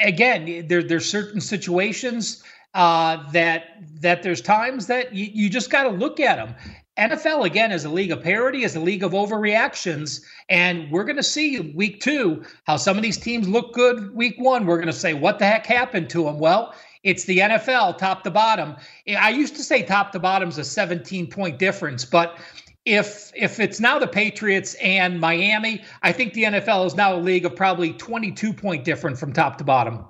[0.00, 2.42] again, there, there's certain situations
[2.74, 6.54] uh, that that there's times that you, you just got to look at them.
[6.98, 11.16] NFL again is a league of parity, is a league of overreactions, and we're going
[11.16, 14.14] to see week two how some of these teams look good.
[14.14, 17.38] Week one, we're going to say, "What the heck happened to them?" Well, it's the
[17.38, 18.76] NFL, top to bottom.
[19.08, 22.38] I used to say top to bottom is a 17 point difference, but
[22.84, 27.18] if if it's now the Patriots and Miami, I think the NFL is now a
[27.18, 30.04] league of probably 22 point different from top to bottom.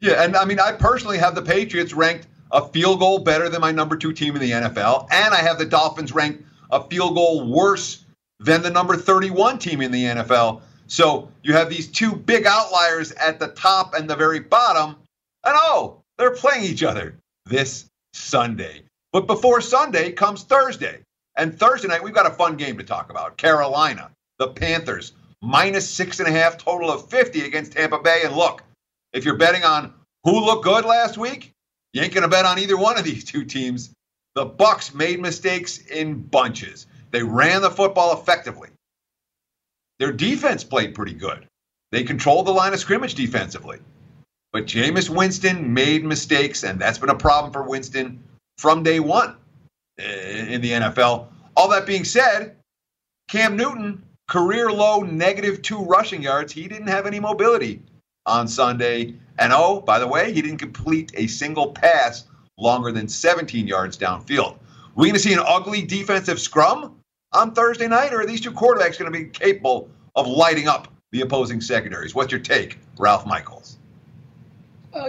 [0.00, 3.60] Yeah, and I mean, I personally have the Patriots ranked a field goal better than
[3.60, 7.16] my number two team in the NFL, and I have the Dolphins ranked a field
[7.16, 8.04] goal worse
[8.38, 10.62] than the number 31 team in the NFL.
[10.86, 14.96] So you have these two big outliers at the top and the very bottom,
[15.44, 18.82] and oh, they're playing each other this Sunday.
[19.12, 21.00] But before Sunday comes Thursday.
[21.36, 23.36] And Thursday night, we've got a fun game to talk about.
[23.36, 25.12] Carolina, the Panthers,
[25.42, 28.22] minus six and a half, total of 50 against Tampa Bay.
[28.24, 28.62] And look,
[29.12, 31.53] if you're betting on who looked good last week,
[31.94, 33.94] you ain't going to bet on either one of these two teams.
[34.34, 36.86] The Bucs made mistakes in bunches.
[37.12, 38.70] They ran the football effectively.
[40.00, 41.46] Their defense played pretty good.
[41.92, 43.78] They controlled the line of scrimmage defensively.
[44.52, 48.24] But Jameis Winston made mistakes, and that's been a problem for Winston
[48.58, 49.36] from day one
[49.96, 51.28] in the NFL.
[51.56, 52.56] All that being said,
[53.28, 56.52] Cam Newton, career low negative two rushing yards.
[56.52, 57.82] He didn't have any mobility
[58.26, 59.14] on Sunday.
[59.38, 62.24] And oh, by the way, he didn't complete a single pass
[62.58, 64.58] longer than 17 yards downfield.
[64.94, 66.96] We're going to see an ugly defensive scrum
[67.32, 70.88] on Thursday night, or are these two quarterbacks going to be capable of lighting up
[71.10, 72.14] the opposing secondaries?
[72.14, 73.73] What's your take, Ralph Michaels?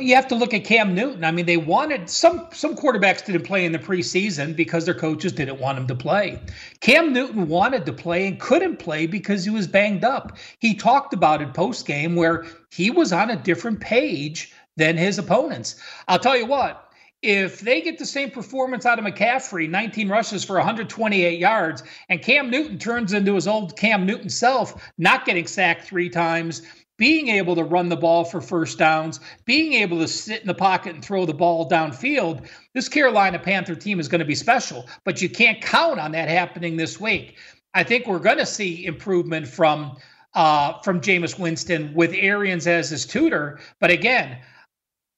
[0.02, 1.24] You have to look at Cam Newton.
[1.24, 5.32] I mean, they wanted some some quarterbacks didn't play in the preseason because their coaches
[5.32, 6.40] didn't want him to play.
[6.80, 10.38] Cam Newton wanted to play and couldn't play because he was banged up.
[10.60, 15.20] He talked about it post game where he was on a different page than his
[15.20, 15.76] opponents.
[16.08, 16.86] I'll tell you what,
[17.22, 22.22] if they get the same performance out of McCaffrey, 19 rushes for 128 yards, and
[22.22, 26.62] Cam Newton turns into his old Cam Newton self, not getting sacked three times,
[26.98, 30.54] being able to run the ball for first downs, being able to sit in the
[30.54, 34.86] pocket and throw the ball downfield, this Carolina Panther team is going to be special.
[35.04, 37.38] But you can't count on that happening this week.
[37.74, 39.98] I think we're going to see improvement from
[40.34, 43.60] uh, from Jameis Winston with Arians as his tutor.
[43.80, 44.38] But again,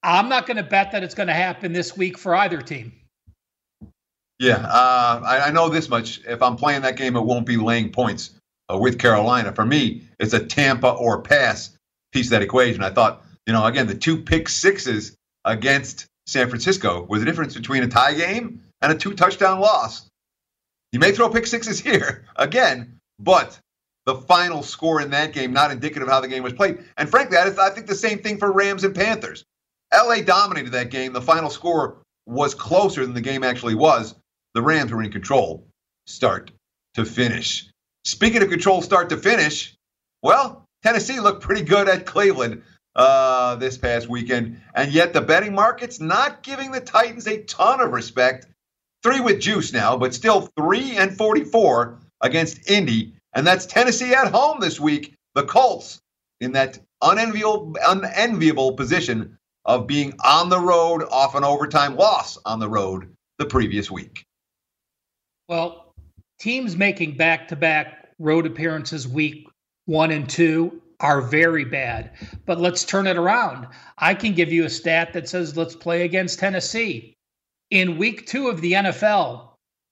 [0.04, 2.94] I'm not going to bet that it's going to happen this week for either team.
[4.40, 6.22] Yeah, uh, I, I know this much.
[6.28, 8.37] If I'm playing that game, it won't be laying points
[8.72, 9.54] uh, with Carolina.
[9.54, 11.78] For me, it's a Tampa or pass
[12.12, 12.84] piece of that equation.
[12.84, 17.56] I thought, you know, again, the two pick sixes against San Francisco was the difference
[17.56, 20.10] between a tie game and a two touchdown loss.
[20.92, 23.60] You may throw pick sixes here again, but
[24.06, 26.80] the final score in that game not indicative of how the game was played.
[26.98, 29.44] And frankly, I, I think the same thing for Rams and Panthers.
[29.94, 31.14] LA dominated that game.
[31.14, 34.16] The final score was closer than the game actually was.
[34.54, 35.68] The Rams were in control
[36.08, 36.52] start
[36.96, 37.70] to finish.
[38.08, 39.76] Speaking of control start to finish,
[40.22, 42.64] well, Tennessee looked pretty good at Cleveland
[42.96, 47.82] uh, this past weekend, and yet the betting market's not giving the Titans a ton
[47.82, 48.48] of respect.
[49.04, 54.32] Three with juice now, but still three and 44 against Indy, and that's Tennessee at
[54.32, 55.14] home this week.
[55.36, 56.00] The Colts
[56.40, 62.62] in that unenviable, unenviable position of being on the road off an overtime loss on
[62.62, 64.24] the road the previous week.
[65.50, 65.87] Well,
[66.40, 69.48] teams making back to back road appearances week
[69.86, 72.12] one and two are very bad.
[72.46, 73.68] But let's turn it around.
[73.98, 77.16] I can give you a stat that says let's play against Tennessee.
[77.70, 79.48] In week two of the NFL,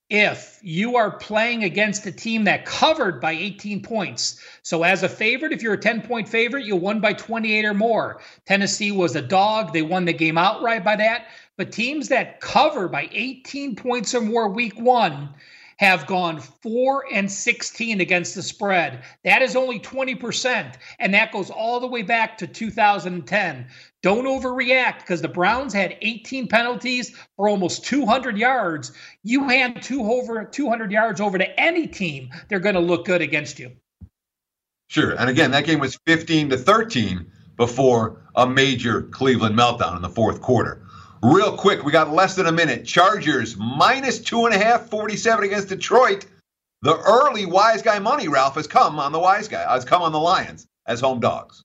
[0.08, 4.40] if you are playing against a team that covered by 18 points.
[4.62, 7.74] So, as a favorite, if you're a 10 point favorite, you won by 28 or
[7.74, 8.20] more.
[8.46, 9.72] Tennessee was a dog.
[9.72, 11.26] They won the game outright by that.
[11.56, 15.34] But teams that cover by 18 points or more week one,
[15.76, 19.02] have gone 4 and 16 against the spread.
[19.24, 23.66] That is only 20%, and that goes all the way back to 2010.
[24.02, 28.92] Don't overreact because the Browns had 18 penalties for almost 200 yards.
[29.22, 33.20] You hand two over 200 yards over to any team, they're going to look good
[33.20, 33.72] against you.
[34.88, 35.12] Sure.
[35.18, 40.08] And again, that game was 15 to 13 before a major Cleveland meltdown in the
[40.08, 40.85] fourth quarter.
[41.34, 42.84] Real quick, we got less than a minute.
[42.84, 46.24] Chargers minus two and a half, 47 against Detroit.
[46.82, 50.12] the early wise guy money, Ralph, has come on the wise guy, has come on
[50.12, 51.64] the Lions as home dogs.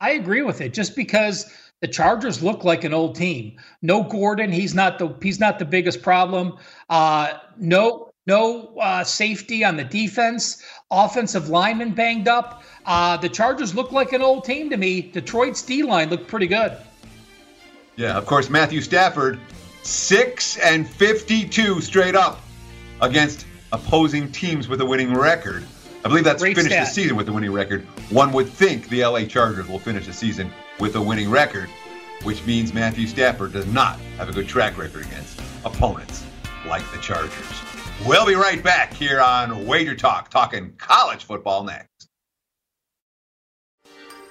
[0.00, 3.60] I agree with it just because the Chargers look like an old team.
[3.82, 6.56] No Gordon, he's not the he's not the biggest problem.
[6.88, 10.62] Uh, no no uh, safety on the defense.
[10.90, 12.62] Offensive lineman banged up.
[12.86, 15.02] Uh, the Chargers look like an old team to me.
[15.02, 16.74] Detroit's D line looked pretty good.
[17.96, 19.38] Yeah, of course, Matthew Stafford,
[19.82, 22.40] six and fifty-two straight up
[23.00, 25.64] against opposing teams with a winning record.
[26.04, 26.86] I believe that's Great finished stat.
[26.88, 27.82] the season with a winning record.
[28.10, 31.68] One would think the LA Chargers will finish the season with a winning record,
[32.24, 36.24] which means Matthew Stafford does not have a good track record against opponents
[36.68, 37.32] like the Chargers.
[38.06, 41.88] We'll be right back here on Wager Talk, talking college football next.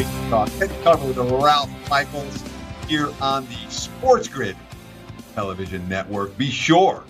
[0.00, 0.48] Great talk.
[0.52, 2.42] Teddy Covers with Ralph Michaels
[2.88, 4.56] here on the Sports Grid
[5.34, 6.34] television network.
[6.38, 7.04] Be sure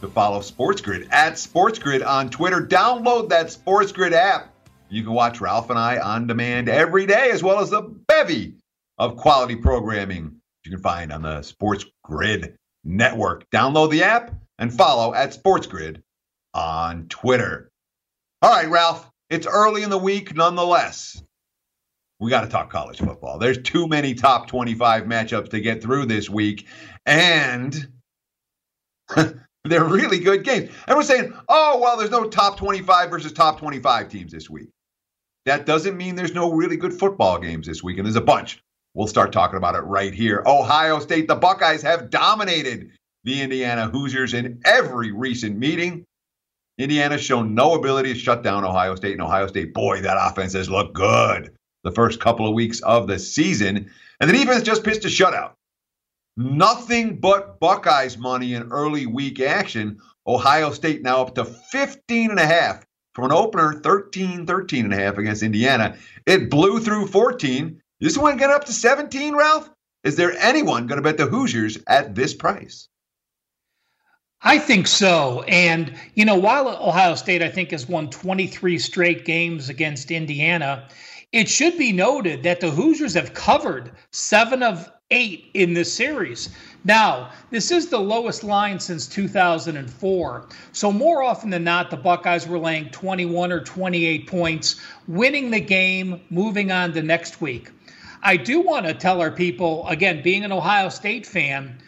[0.00, 2.64] to follow Sports Grid at Sports Grid on Twitter.
[2.64, 4.54] Download that Sports Grid app.
[4.88, 8.54] You can watch Ralph and I on demand every day, as well as a bevy
[8.98, 13.50] of quality programming you can find on the Sports Grid network.
[13.50, 16.04] Download the app and follow at Sports Grid
[16.54, 17.72] on Twitter.
[18.42, 21.20] All right, Ralph, it's early in the week nonetheless
[22.20, 23.38] we got to talk college football.
[23.38, 26.66] There's too many top 25 matchups to get through this week,
[27.06, 27.88] and
[29.64, 30.70] they're really good games.
[30.88, 34.68] We're saying, oh, well, there's no top 25 versus top 25 teams this week.
[35.46, 38.60] That doesn't mean there's no really good football games this week, and there's a bunch.
[38.94, 40.42] We'll start talking about it right here.
[40.44, 42.90] Ohio State, the Buckeyes have dominated
[43.22, 46.04] the Indiana Hoosiers in every recent meeting.
[46.78, 50.52] Indiana's shown no ability to shut down Ohio State, and Ohio State, boy, that offense
[50.54, 51.52] has looked good
[51.84, 53.90] the first couple of weeks of the season.
[54.20, 55.52] And the defense just pitched a shutout.
[56.36, 59.98] Nothing but Buckeyes money in early week action.
[60.26, 64.94] Ohio State now up to 15 and a half from an opener 13, 13 and
[64.94, 65.96] a half against Indiana.
[66.26, 67.82] It blew through 14.
[68.00, 69.68] This one get up to 17, Ralph?
[70.04, 72.88] Is there anyone going to bet the Hoosiers at this price?
[74.40, 75.42] I think so.
[75.48, 80.88] And, you know, while Ohio State, I think, has won 23 straight games against Indiana,
[81.32, 86.50] it should be noted that the Hoosiers have covered seven of eight in this series.
[86.84, 90.48] Now, this is the lowest line since 2004.
[90.72, 95.60] So, more often than not, the Buckeyes were laying 21 or 28 points, winning the
[95.60, 97.70] game, moving on to next week.
[98.22, 101.78] I do want to tell our people, again, being an Ohio State fan,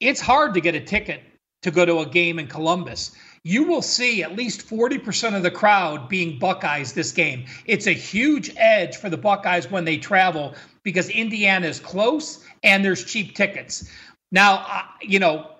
[0.00, 1.22] it's hard to get a ticket
[1.62, 3.12] to go to a game in Columbus
[3.44, 7.44] you will see at least 40% of the crowd being Buckeyes this game.
[7.66, 12.82] It's a huge edge for the Buckeyes when they travel because Indiana is close and
[12.82, 13.90] there's cheap tickets.
[14.32, 15.50] Now, you know,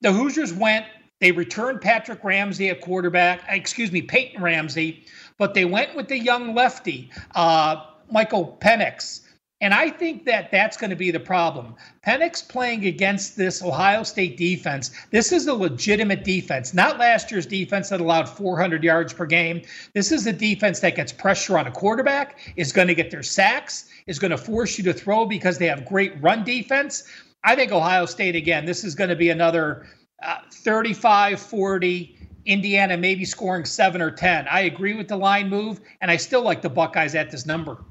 [0.00, 0.86] the Hoosiers went,
[1.20, 5.04] they returned Patrick Ramsey at quarterback, excuse me, Peyton Ramsey,
[5.38, 9.22] but they went with the young lefty, uh, Michael Penix.
[9.62, 11.76] And I think that that's going to be the problem.
[12.06, 14.90] Penix playing against this Ohio State defense.
[15.10, 19.62] This is a legitimate defense, not last year's defense that allowed 400 yards per game.
[19.94, 23.22] This is a defense that gets pressure on a quarterback, is going to get their
[23.22, 27.04] sacks, is going to force you to throw because they have great run defense.
[27.42, 29.86] I think Ohio State, again, this is going to be another
[30.22, 32.12] uh, 35 40.
[32.44, 34.46] Indiana maybe scoring seven or 10.
[34.48, 37.84] I agree with the line move, and I still like the Buckeyes at this number.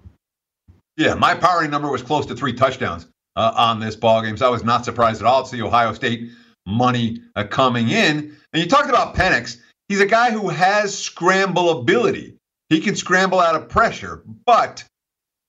[0.98, 4.48] Yeah, my powering number was close to three touchdowns uh, on this ball game, so
[4.48, 6.30] I was not surprised at all to see Ohio State
[6.66, 8.36] money uh, coming in.
[8.54, 9.58] And you talked about Penix.
[9.90, 12.38] He's a guy who has scramble ability.
[12.70, 14.84] He can scramble out of pressure, but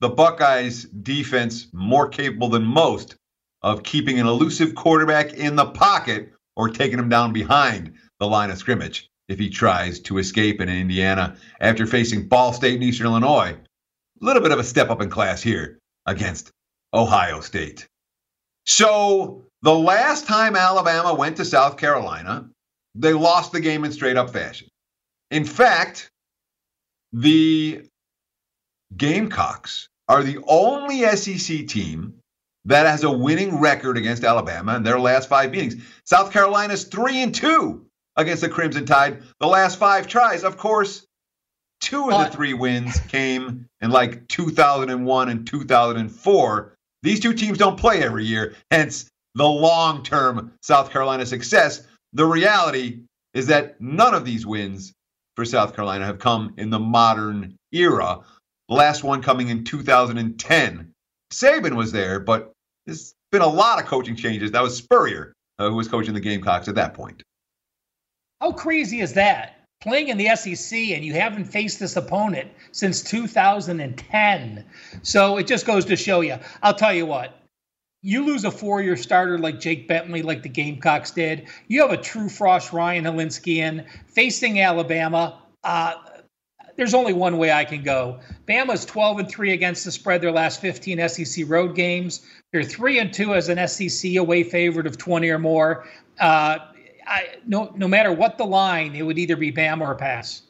[0.01, 3.17] the Buckeyes defense more capable than most
[3.63, 8.51] of keeping an elusive quarterback in the pocket or taking him down behind the line
[8.51, 13.07] of scrimmage if he tries to escape in Indiana after facing Ball State and Eastern
[13.07, 13.57] Illinois
[14.21, 16.51] a little bit of a step up in class here against
[16.93, 17.87] Ohio State.
[18.65, 22.49] So the last time Alabama went to South Carolina,
[22.95, 24.69] they lost the game in straight up fashion.
[25.31, 26.11] In fact,
[27.13, 27.87] the
[28.97, 32.15] Gamecocks are the only SEC team
[32.65, 35.77] that has a winning record against Alabama in their last five meetings.
[36.05, 37.87] South Carolina's three and two
[38.17, 39.23] against the Crimson Tide.
[39.41, 41.07] The last five tries, of course,
[41.81, 46.75] two of the three wins came in like 2001 and 2004.
[47.03, 51.87] These two teams don't play every year, hence the long term South Carolina success.
[52.13, 53.01] The reality
[53.35, 54.93] is that none of these wins
[55.37, 58.21] for South Carolina have come in the modern era.
[58.69, 60.93] The last one coming in 2010.
[61.33, 62.53] Saban was there, but
[62.87, 64.53] there's been a lot of coaching changes.
[64.53, 67.23] That was Spurrier uh, who was coaching the Gamecocks at that point.
[68.41, 69.56] How crazy is that?
[69.83, 74.65] Playing in the SEC and you haven't faced this opponent since 2010.
[75.03, 76.39] So it just goes to show you.
[76.63, 77.39] I'll tell you what,
[78.03, 81.49] you lose a four-year starter like Jake Bentley, like the Gamecocks did.
[81.69, 85.43] You have a true frost Ryan Hilinski in facing Alabama.
[85.65, 85.95] Uh,
[86.77, 88.21] there's only one way I can go.
[88.47, 92.25] Bama's 12 and three against the spread their last 15 SEC road games.
[92.53, 95.89] They're three and two as an SEC away favorite of 20 or more.
[96.21, 96.59] Uh,
[97.07, 100.43] I, no, no matter what the line, it would either be Bam or a pass.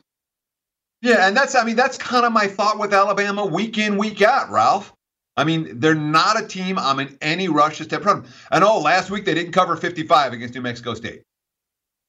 [1.02, 4.22] Yeah, and that's I mean that's kind of my thought with Alabama week in week
[4.22, 4.92] out, Ralph.
[5.36, 8.24] I mean, they're not a team I'm in any rush to step from.
[8.50, 11.22] And oh, last week they didn't cover 55 against New Mexico State.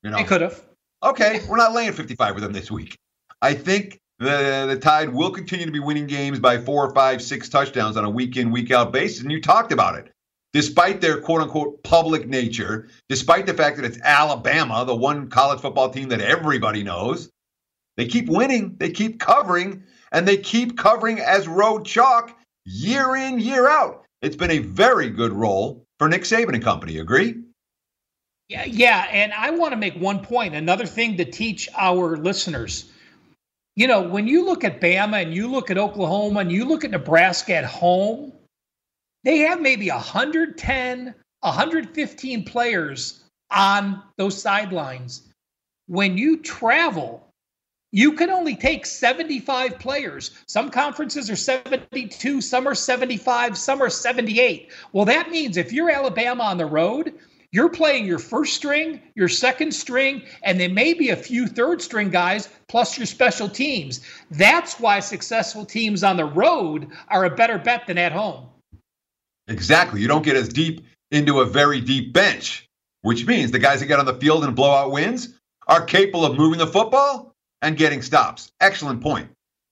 [0.04, 0.64] You know, they could have.
[1.04, 2.98] Okay, we're not laying 55 with them this week.
[3.42, 7.50] I think the the Tide will continue to be winning games by four, five, six
[7.50, 9.22] touchdowns on a week in, week out basis.
[9.22, 10.12] And you talked about it.
[10.58, 15.60] Despite their quote unquote public nature, despite the fact that it's Alabama, the one college
[15.60, 17.30] football team that everybody knows,
[17.96, 22.36] they keep winning, they keep covering, and they keep covering as road chalk
[22.66, 24.04] year in, year out.
[24.24, 26.98] It's been a very good role for Nick Saban and company.
[26.98, 27.36] Agree?
[28.50, 29.06] Yeah, yeah.
[29.12, 32.92] And I want to make one point, another thing to teach our listeners.
[33.76, 36.84] You know, when you look at Bama and you look at Oklahoma and you look
[36.84, 38.34] at Nebraska at home,
[39.28, 45.34] they have maybe 110, 115 players on those sidelines.
[45.88, 47.28] When you travel,
[47.92, 50.32] you can only take 75 players.
[50.48, 54.72] Some conferences are 72, some are 75, some are 78.
[54.94, 57.14] Well, that means if you're Alabama on the road,
[57.52, 61.82] you're playing your first string, your second string, and there may be a few third
[61.82, 64.00] string guys plus your special teams.
[64.32, 68.48] That's why successful teams on the road are a better bet than at home.
[69.48, 70.02] Exactly.
[70.02, 72.68] You don't get as deep into a very deep bench,
[73.02, 75.30] which means the guys that get on the field and blow out wins
[75.68, 78.52] are capable of moving the football and getting stops.
[78.60, 79.30] Excellent point,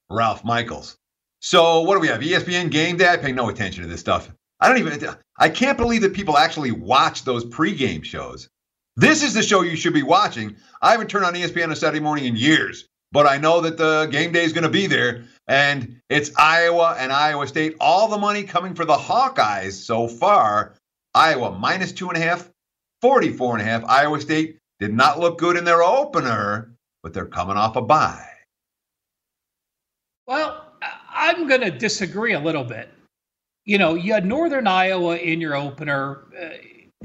[0.09, 0.97] Ralph Michaels.
[1.41, 2.21] So what do we have?
[2.21, 3.07] ESPN Game Day.
[3.07, 4.31] I pay no attention to this stuff.
[4.59, 4.99] I don't even.
[5.37, 8.49] I can't believe that people actually watch those pregame shows.
[8.95, 10.55] This is the show you should be watching.
[10.81, 14.07] I haven't turned on ESPN on Saturday morning in years, but I know that the
[14.09, 17.75] game day is going to be there, and it's Iowa and Iowa State.
[17.79, 20.75] All the money coming for the Hawkeyes so far.
[21.13, 22.49] Iowa minus two and a half,
[23.01, 23.85] 44 and a half.
[23.85, 26.75] Iowa State did not look good in their opener
[27.05, 28.27] but they're coming off a bye.
[30.25, 30.73] Well,
[31.07, 32.89] I'm going to disagree a little bit.
[33.63, 36.23] You know, you had Northern Iowa in your opener.
[36.35, 36.47] Uh,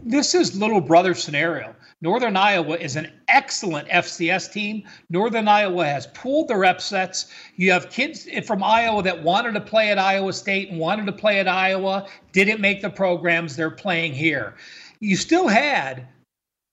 [0.05, 1.75] this is little brother scenario.
[2.01, 4.85] Northern Iowa is an excellent FCS team.
[5.11, 7.33] Northern Iowa has pooled their upsets.
[7.57, 11.13] You have kids from Iowa that wanted to play at Iowa State and wanted to
[11.13, 14.55] play at Iowa, didn't make the programs they're playing here.
[15.01, 16.07] You still had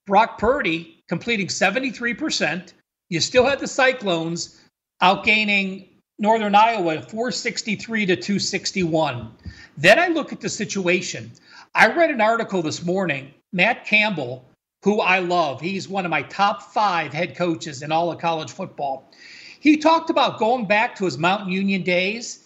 [0.06, 2.74] Brock Purdy completing 73%,
[3.10, 4.62] you still had the Cyclones
[5.02, 5.88] outgaining
[6.20, 9.32] Northern Iowa 463 to 261.
[9.78, 11.32] Then I look at the situation.
[11.76, 13.34] I read an article this morning.
[13.54, 14.46] Matt Campbell,
[14.84, 18.52] who I love, he's one of my top five head coaches in all of college
[18.52, 19.12] football.
[19.60, 22.44] He talked about going back to his Mount Union days.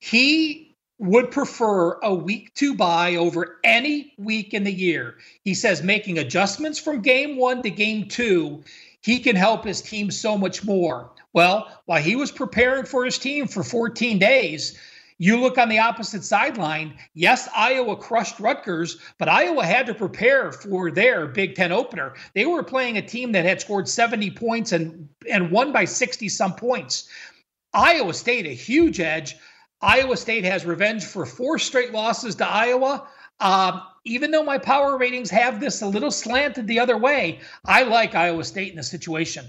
[0.00, 5.16] He would prefer a week two bye over any week in the year.
[5.44, 8.64] He says making adjustments from game one to game two
[9.02, 11.10] he can help his team so much more.
[11.32, 14.78] Well, while he was preparing for his team for 14 days,
[15.18, 16.96] you look on the opposite sideline.
[17.14, 22.14] Yes, Iowa crushed Rutgers, but Iowa had to prepare for their Big Ten opener.
[22.34, 26.28] They were playing a team that had scored 70 points and, and won by 60
[26.28, 27.08] some points.
[27.74, 29.36] Iowa State, a huge edge.
[29.80, 33.06] Iowa State has revenge for four straight losses to Iowa.
[33.40, 37.82] Um, even though my power ratings have this a little slanted the other way, I
[37.82, 39.46] like Iowa State in the situation.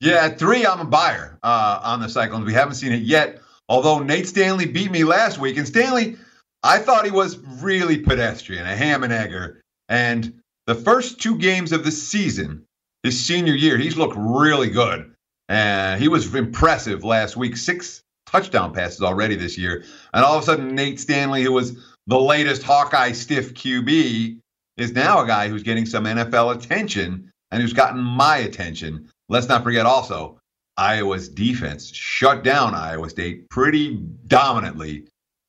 [0.00, 2.44] Yeah, at three, I'm a buyer uh, on the Cyclones.
[2.44, 5.56] We haven't seen it yet, although Nate Stanley beat me last week.
[5.56, 6.16] And Stanley,
[6.62, 9.60] I thought he was really pedestrian, a ham and egger.
[9.88, 12.64] And the first two games of the season,
[13.02, 15.12] his senior year, he's looked really good.
[15.48, 17.56] And he was impressive last week.
[17.56, 19.84] Six touchdown passes already this year.
[20.14, 24.38] And all of a sudden, Nate Stanley, who was the latest Hawkeye stiff QB,
[24.76, 29.08] is now a guy who's getting some NFL attention and who's gotten my attention.
[29.28, 30.40] Let's not forget also,
[30.76, 33.96] Iowa's defense shut down Iowa State pretty
[34.26, 35.06] dominantly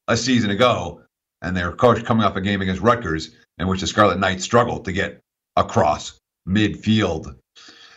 [0.08, 1.02] a season ago.
[1.42, 4.44] And they're, of course, coming off a game against Rutgers in which the Scarlet Knights
[4.44, 5.22] struggled to get
[5.56, 7.36] across midfield.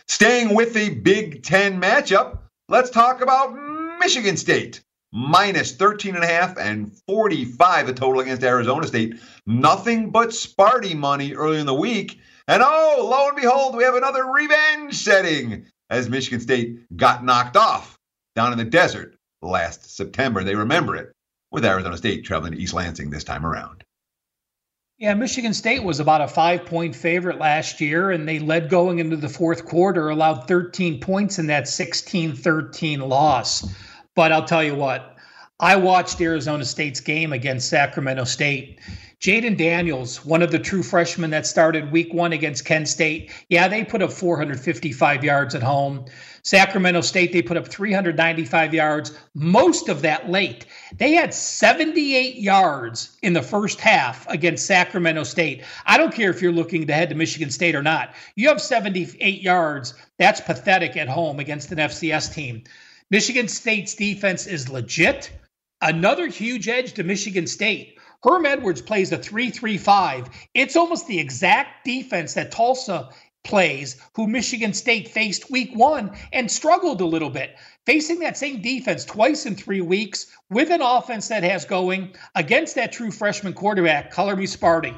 [0.07, 3.53] Staying with the Big Ten matchup, let's talk about
[3.99, 4.81] Michigan State.
[5.11, 9.15] Minus 13 and a half and 45 the total against Arizona State.
[9.47, 12.19] Nothing but Sparty money early in the week.
[12.47, 17.57] And oh, lo and behold, we have another revenge setting as Michigan State got knocked
[17.57, 17.97] off
[18.35, 20.43] down in the desert last September.
[20.43, 21.11] They remember it
[21.51, 23.83] with Arizona State traveling to East Lansing this time around.
[24.97, 28.99] Yeah, Michigan State was about a five point favorite last year, and they led going
[28.99, 33.73] into the fourth quarter, allowed 13 points in that 16 13 loss.
[34.15, 35.15] But I'll tell you what,
[35.57, 38.79] I watched Arizona State's game against Sacramento State.
[39.21, 43.67] Jayden Daniels, one of the true freshmen that started week one against Kent State, yeah,
[43.67, 46.05] they put up 455 yards at home.
[46.43, 50.67] Sacramento State, they put up 395 yards, most of that late.
[50.97, 55.65] They had 78 yards in the first half against Sacramento State.
[55.85, 58.15] I don't care if you're looking to head to Michigan State or not.
[58.35, 59.95] You have 78 yards.
[60.17, 62.63] That's pathetic at home against an FCS team.
[63.09, 65.29] Michigan State's defense is legit.
[65.81, 67.98] Another huge edge to Michigan State.
[68.23, 70.29] Herm Edwards plays a 3 3 5.
[70.53, 73.09] It's almost the exact defense that Tulsa
[73.43, 77.55] plays, who Michigan State faced week one and struggled a little bit.
[77.85, 82.75] Facing that same defense twice in three weeks with an offense that has going against
[82.75, 84.95] that true freshman quarterback, Color Me Sparty.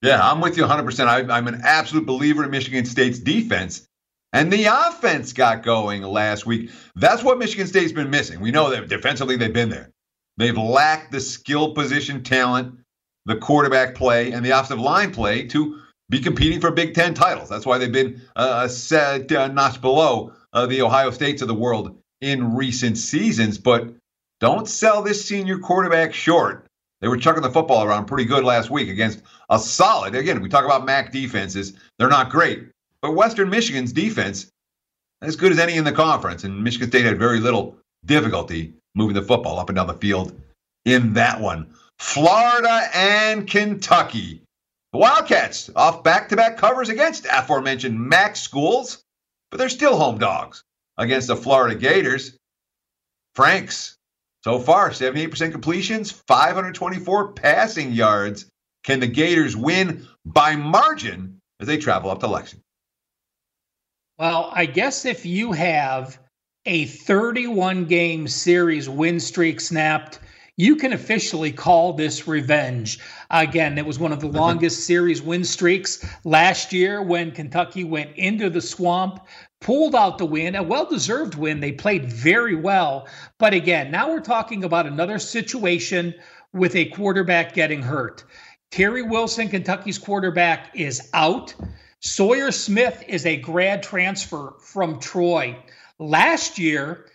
[0.00, 1.06] Yeah, I'm with you 100%.
[1.06, 3.86] I, I'm an absolute believer in Michigan State's defense.
[4.32, 6.70] And the offense got going last week.
[6.94, 8.40] That's what Michigan State's been missing.
[8.40, 9.90] We know that defensively they've been there.
[10.38, 12.78] They've lacked the skill position talent,
[13.26, 17.48] the quarterback play, and the offensive line play to be competing for Big Ten titles.
[17.48, 21.48] That's why they've been uh, a set uh, notch below uh, the Ohio States of
[21.48, 23.58] the world in recent seasons.
[23.58, 23.92] But
[24.38, 26.66] don't sell this senior quarterback short.
[27.00, 30.14] They were chucking the football around pretty good last week against a solid.
[30.14, 32.68] Again, we talk about MAC defenses; they're not great,
[33.02, 34.50] but Western Michigan's defense
[35.20, 39.14] as good as any in the conference, and Michigan State had very little difficulty moving
[39.14, 40.38] the football up and down the field
[40.84, 41.74] in that one.
[41.98, 44.42] Florida and Kentucky.
[44.92, 49.02] The Wildcats off back to back covers against aforementioned MAC schools,
[49.50, 50.62] but they're still home dogs
[50.96, 52.36] against the Florida Gators.
[53.34, 53.96] Franks,
[54.44, 58.46] so far, 78% completions, 524 passing yards.
[58.84, 62.62] Can the Gators win by margin as they travel up to Lexington?
[64.18, 66.18] Well, I guess if you have
[66.66, 70.20] a 31 game series win streak snapped,
[70.56, 72.98] you can officially call this revenge.
[73.30, 74.38] Again, it was one of the mm-hmm.
[74.38, 79.20] longest series win streaks last year when Kentucky went into the swamp,
[79.60, 81.60] pulled out the win, a well deserved win.
[81.60, 83.06] They played very well.
[83.38, 86.12] But again, now we're talking about another situation
[86.52, 88.24] with a quarterback getting hurt.
[88.72, 91.54] Terry Wilson, Kentucky's quarterback, is out.
[92.00, 95.56] Sawyer Smith is a grad transfer from Troy.
[95.98, 97.06] Last year,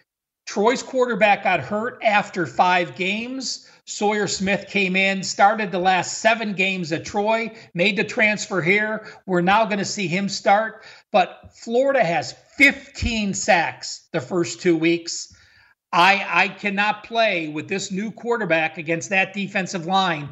[0.45, 3.69] Troy's quarterback got hurt after five games.
[3.86, 9.07] Sawyer Smith came in, started the last seven games at Troy, made the transfer here.
[9.25, 10.84] We're now going to see him start.
[11.11, 15.34] But Florida has 15 sacks the first two weeks.
[15.93, 20.29] I, I cannot play with this new quarterback against that defensive line.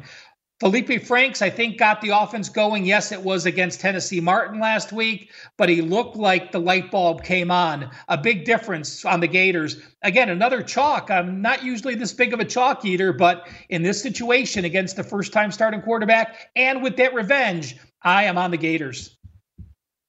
[0.62, 2.86] Feleipe Franks, I think, got the offense going.
[2.86, 7.24] Yes, it was against Tennessee Martin last week, but he looked like the light bulb
[7.24, 7.90] came on.
[8.06, 9.82] A big difference on the Gators.
[10.02, 11.10] Again, another chalk.
[11.10, 15.02] I'm not usually this big of a chalk eater, but in this situation against the
[15.02, 19.16] first time starting quarterback and with that revenge, I am on the Gators.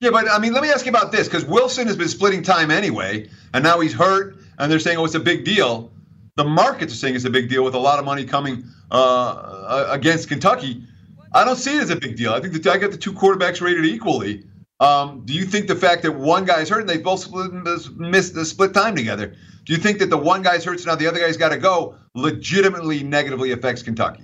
[0.01, 2.43] Yeah, but I mean, let me ask you about this because Wilson has been splitting
[2.43, 5.92] time anyway, and now he's hurt, and they're saying, oh, it's a big deal.
[6.36, 9.88] The markets are saying it's a big deal with a lot of money coming uh,
[9.91, 10.84] against Kentucky.
[11.31, 12.34] I don't see it as a big deal.
[12.34, 14.43] I think that I got the two quarterbacks rated equally.
[14.79, 17.51] Um, do you think the fact that one guy's hurt and they both split,
[17.97, 19.36] missed the split time together?
[19.65, 21.95] Do you think that the one guy's hurt, now the other guy's got to go,
[22.15, 24.23] legitimately negatively affects Kentucky?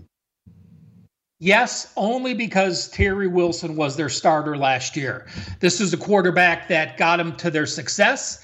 [1.40, 5.28] Yes, only because Terry Wilson was their starter last year.
[5.62, 8.44] This is a quarterback that got them to their success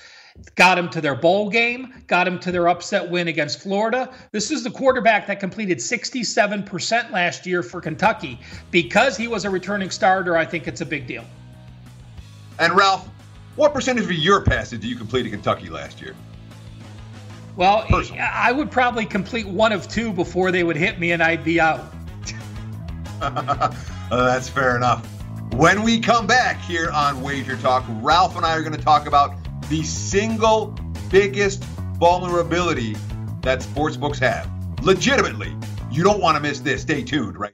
[0.55, 4.13] got them to their bowl game, got them to their upset win against Florida.
[4.31, 8.39] This is the quarterback that completed 67% last year for Kentucky.
[8.71, 11.25] Because he was a returning starter, I think it's a big deal.
[12.59, 13.09] And Ralph,
[13.55, 16.15] what percentage of your passes did you complete at Kentucky last year?
[17.55, 18.19] Well, Personally.
[18.19, 21.59] I would probably complete one of two before they would hit me and I'd be
[21.59, 21.93] out.
[24.09, 25.05] That's fair enough.
[25.53, 29.07] When we come back here on Wager Talk, Ralph and I are going to talk
[29.07, 30.75] about the single
[31.09, 31.63] biggest
[31.99, 32.95] vulnerability
[33.41, 34.49] that sportsbooks have.
[34.83, 35.55] Legitimately,
[35.91, 36.81] you don't want to miss this.
[36.81, 37.53] Stay tuned, right?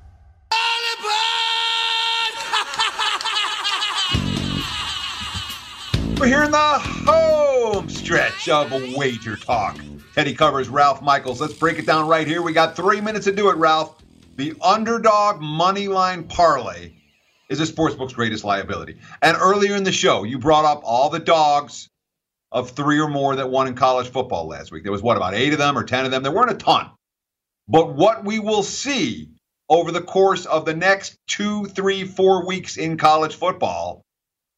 [6.21, 9.79] We're here in the home stretch of Wager Talk.
[10.13, 11.41] Teddy Covers Ralph Michaels.
[11.41, 12.43] Let's break it down right here.
[12.43, 13.99] We got three minutes to do it, Ralph.
[14.35, 16.91] The underdog money line parlay
[17.49, 18.99] is a sportsbook's greatest liability.
[19.23, 21.89] And earlier in the show, you brought up all the dogs
[22.51, 24.83] of three or more that won in college football last week.
[24.83, 26.21] There was what, about eight of them or 10 of them?
[26.21, 26.91] There weren't a ton.
[27.67, 29.31] But what we will see
[29.69, 34.03] over the course of the next two, three, four weeks in college football,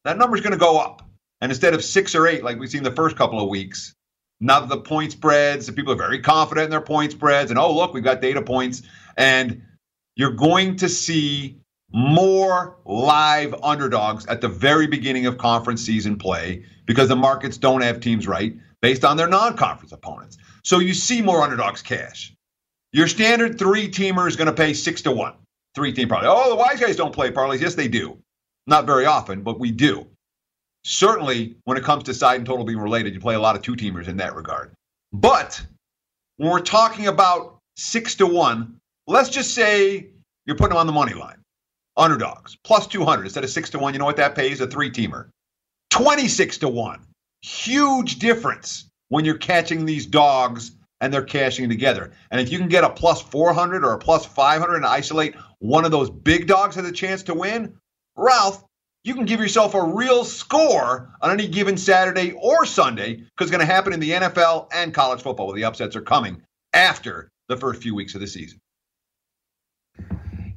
[0.04, 1.03] that number's going to go up.
[1.44, 3.94] And instead of six or eight, like we've seen the first couple of weeks,
[4.40, 7.92] now the point spreads, people are very confident in their point spreads, and oh, look,
[7.92, 8.80] we've got data points.
[9.18, 9.60] And
[10.16, 11.58] you're going to see
[11.92, 17.82] more live underdogs at the very beginning of conference season play because the markets don't
[17.82, 20.38] have teams right based on their non conference opponents.
[20.62, 22.34] So you see more underdogs cash.
[22.90, 25.34] Your standard three teamer is going to pay six to one.
[25.74, 26.26] Three team parlay.
[26.26, 27.60] Oh, the wise guys don't play parlays.
[27.60, 28.16] Yes, they do.
[28.66, 30.06] Not very often, but we do
[30.84, 33.62] certainly when it comes to side and total being related, you play a lot of
[33.62, 34.72] two teamers in that regard.
[35.12, 35.60] But
[36.36, 38.76] when we're talking about six to one,
[39.06, 40.10] let's just say
[40.46, 41.38] you're putting them on the money line.
[41.96, 43.92] Underdogs plus 200 instead of six to one.
[43.92, 44.60] You know what that pays?
[44.60, 45.28] A three teamer.
[45.90, 47.00] 26 to one.
[47.42, 52.10] Huge difference when you're catching these dogs and they're cashing together.
[52.30, 55.84] And if you can get a plus 400 or a plus 500 and isolate one
[55.84, 57.74] of those big dogs has a chance to win,
[58.16, 58.64] Ralph,
[59.04, 63.50] you can give yourself a real score on any given Saturday or Sunday because it's
[63.50, 66.42] going to happen in the NFL and college football where the upsets are coming
[66.72, 68.58] after the first few weeks of the season.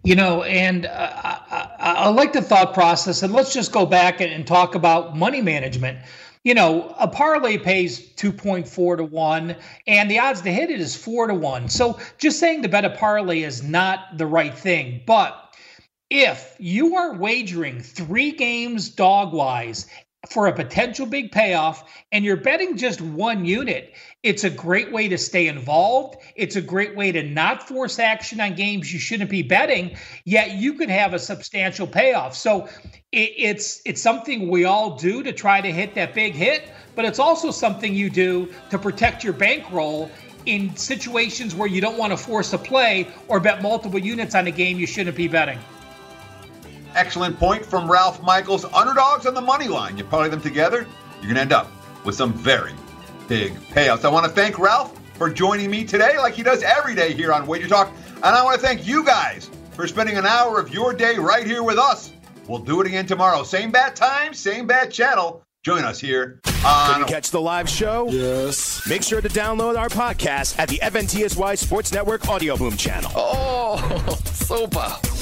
[0.03, 4.21] You know, and uh, I, I, like the thought process, and let's just go back
[4.21, 5.99] and, and talk about money management.
[6.45, 9.55] You know, a parlay pays 2.4 to 1,
[9.87, 11.67] and the odds to hit it is 4 to 1.
[11.67, 15.01] So just saying to bet a parlay is not the right thing.
[15.05, 15.46] But
[16.09, 19.87] if you are wagering three games dog wise
[20.29, 23.93] for a potential big payoff and you're betting just one unit,
[24.23, 26.17] it's a great way to stay involved.
[26.35, 30.51] It's a great way to not force action on games you shouldn't be betting, yet
[30.51, 32.35] you could have a substantial payoff.
[32.35, 32.67] So
[33.11, 37.03] it, it's it's something we all do to try to hit that big hit, but
[37.05, 40.09] it's also something you do to protect your bankroll
[40.45, 44.47] in situations where you don't want to force a play or bet multiple units on
[44.47, 45.59] a game you shouldn't be betting.
[46.97, 48.65] Excellent point from Ralph Michaels.
[48.73, 49.99] Underdogs on the money line.
[49.99, 50.87] You parlay them together,
[51.21, 51.71] you're going to end up
[52.03, 52.73] with some very
[53.27, 54.03] big payouts.
[54.03, 57.31] I want to thank Ralph for joining me today, like he does every day here
[57.31, 57.91] on Wager Talk.
[58.15, 61.45] And I want to thank you guys for spending an hour of your day right
[61.45, 62.11] here with us.
[62.47, 63.43] We'll do it again tomorrow.
[63.43, 65.43] Same bat time, same bat channel.
[65.63, 66.93] Join us here on.
[66.93, 68.07] Can you catch the live show?
[68.09, 68.87] Yes.
[68.87, 73.11] Make sure to download our podcast at the FNTSY Sports Network Audio Boom channel.
[73.15, 75.16] Oh, super.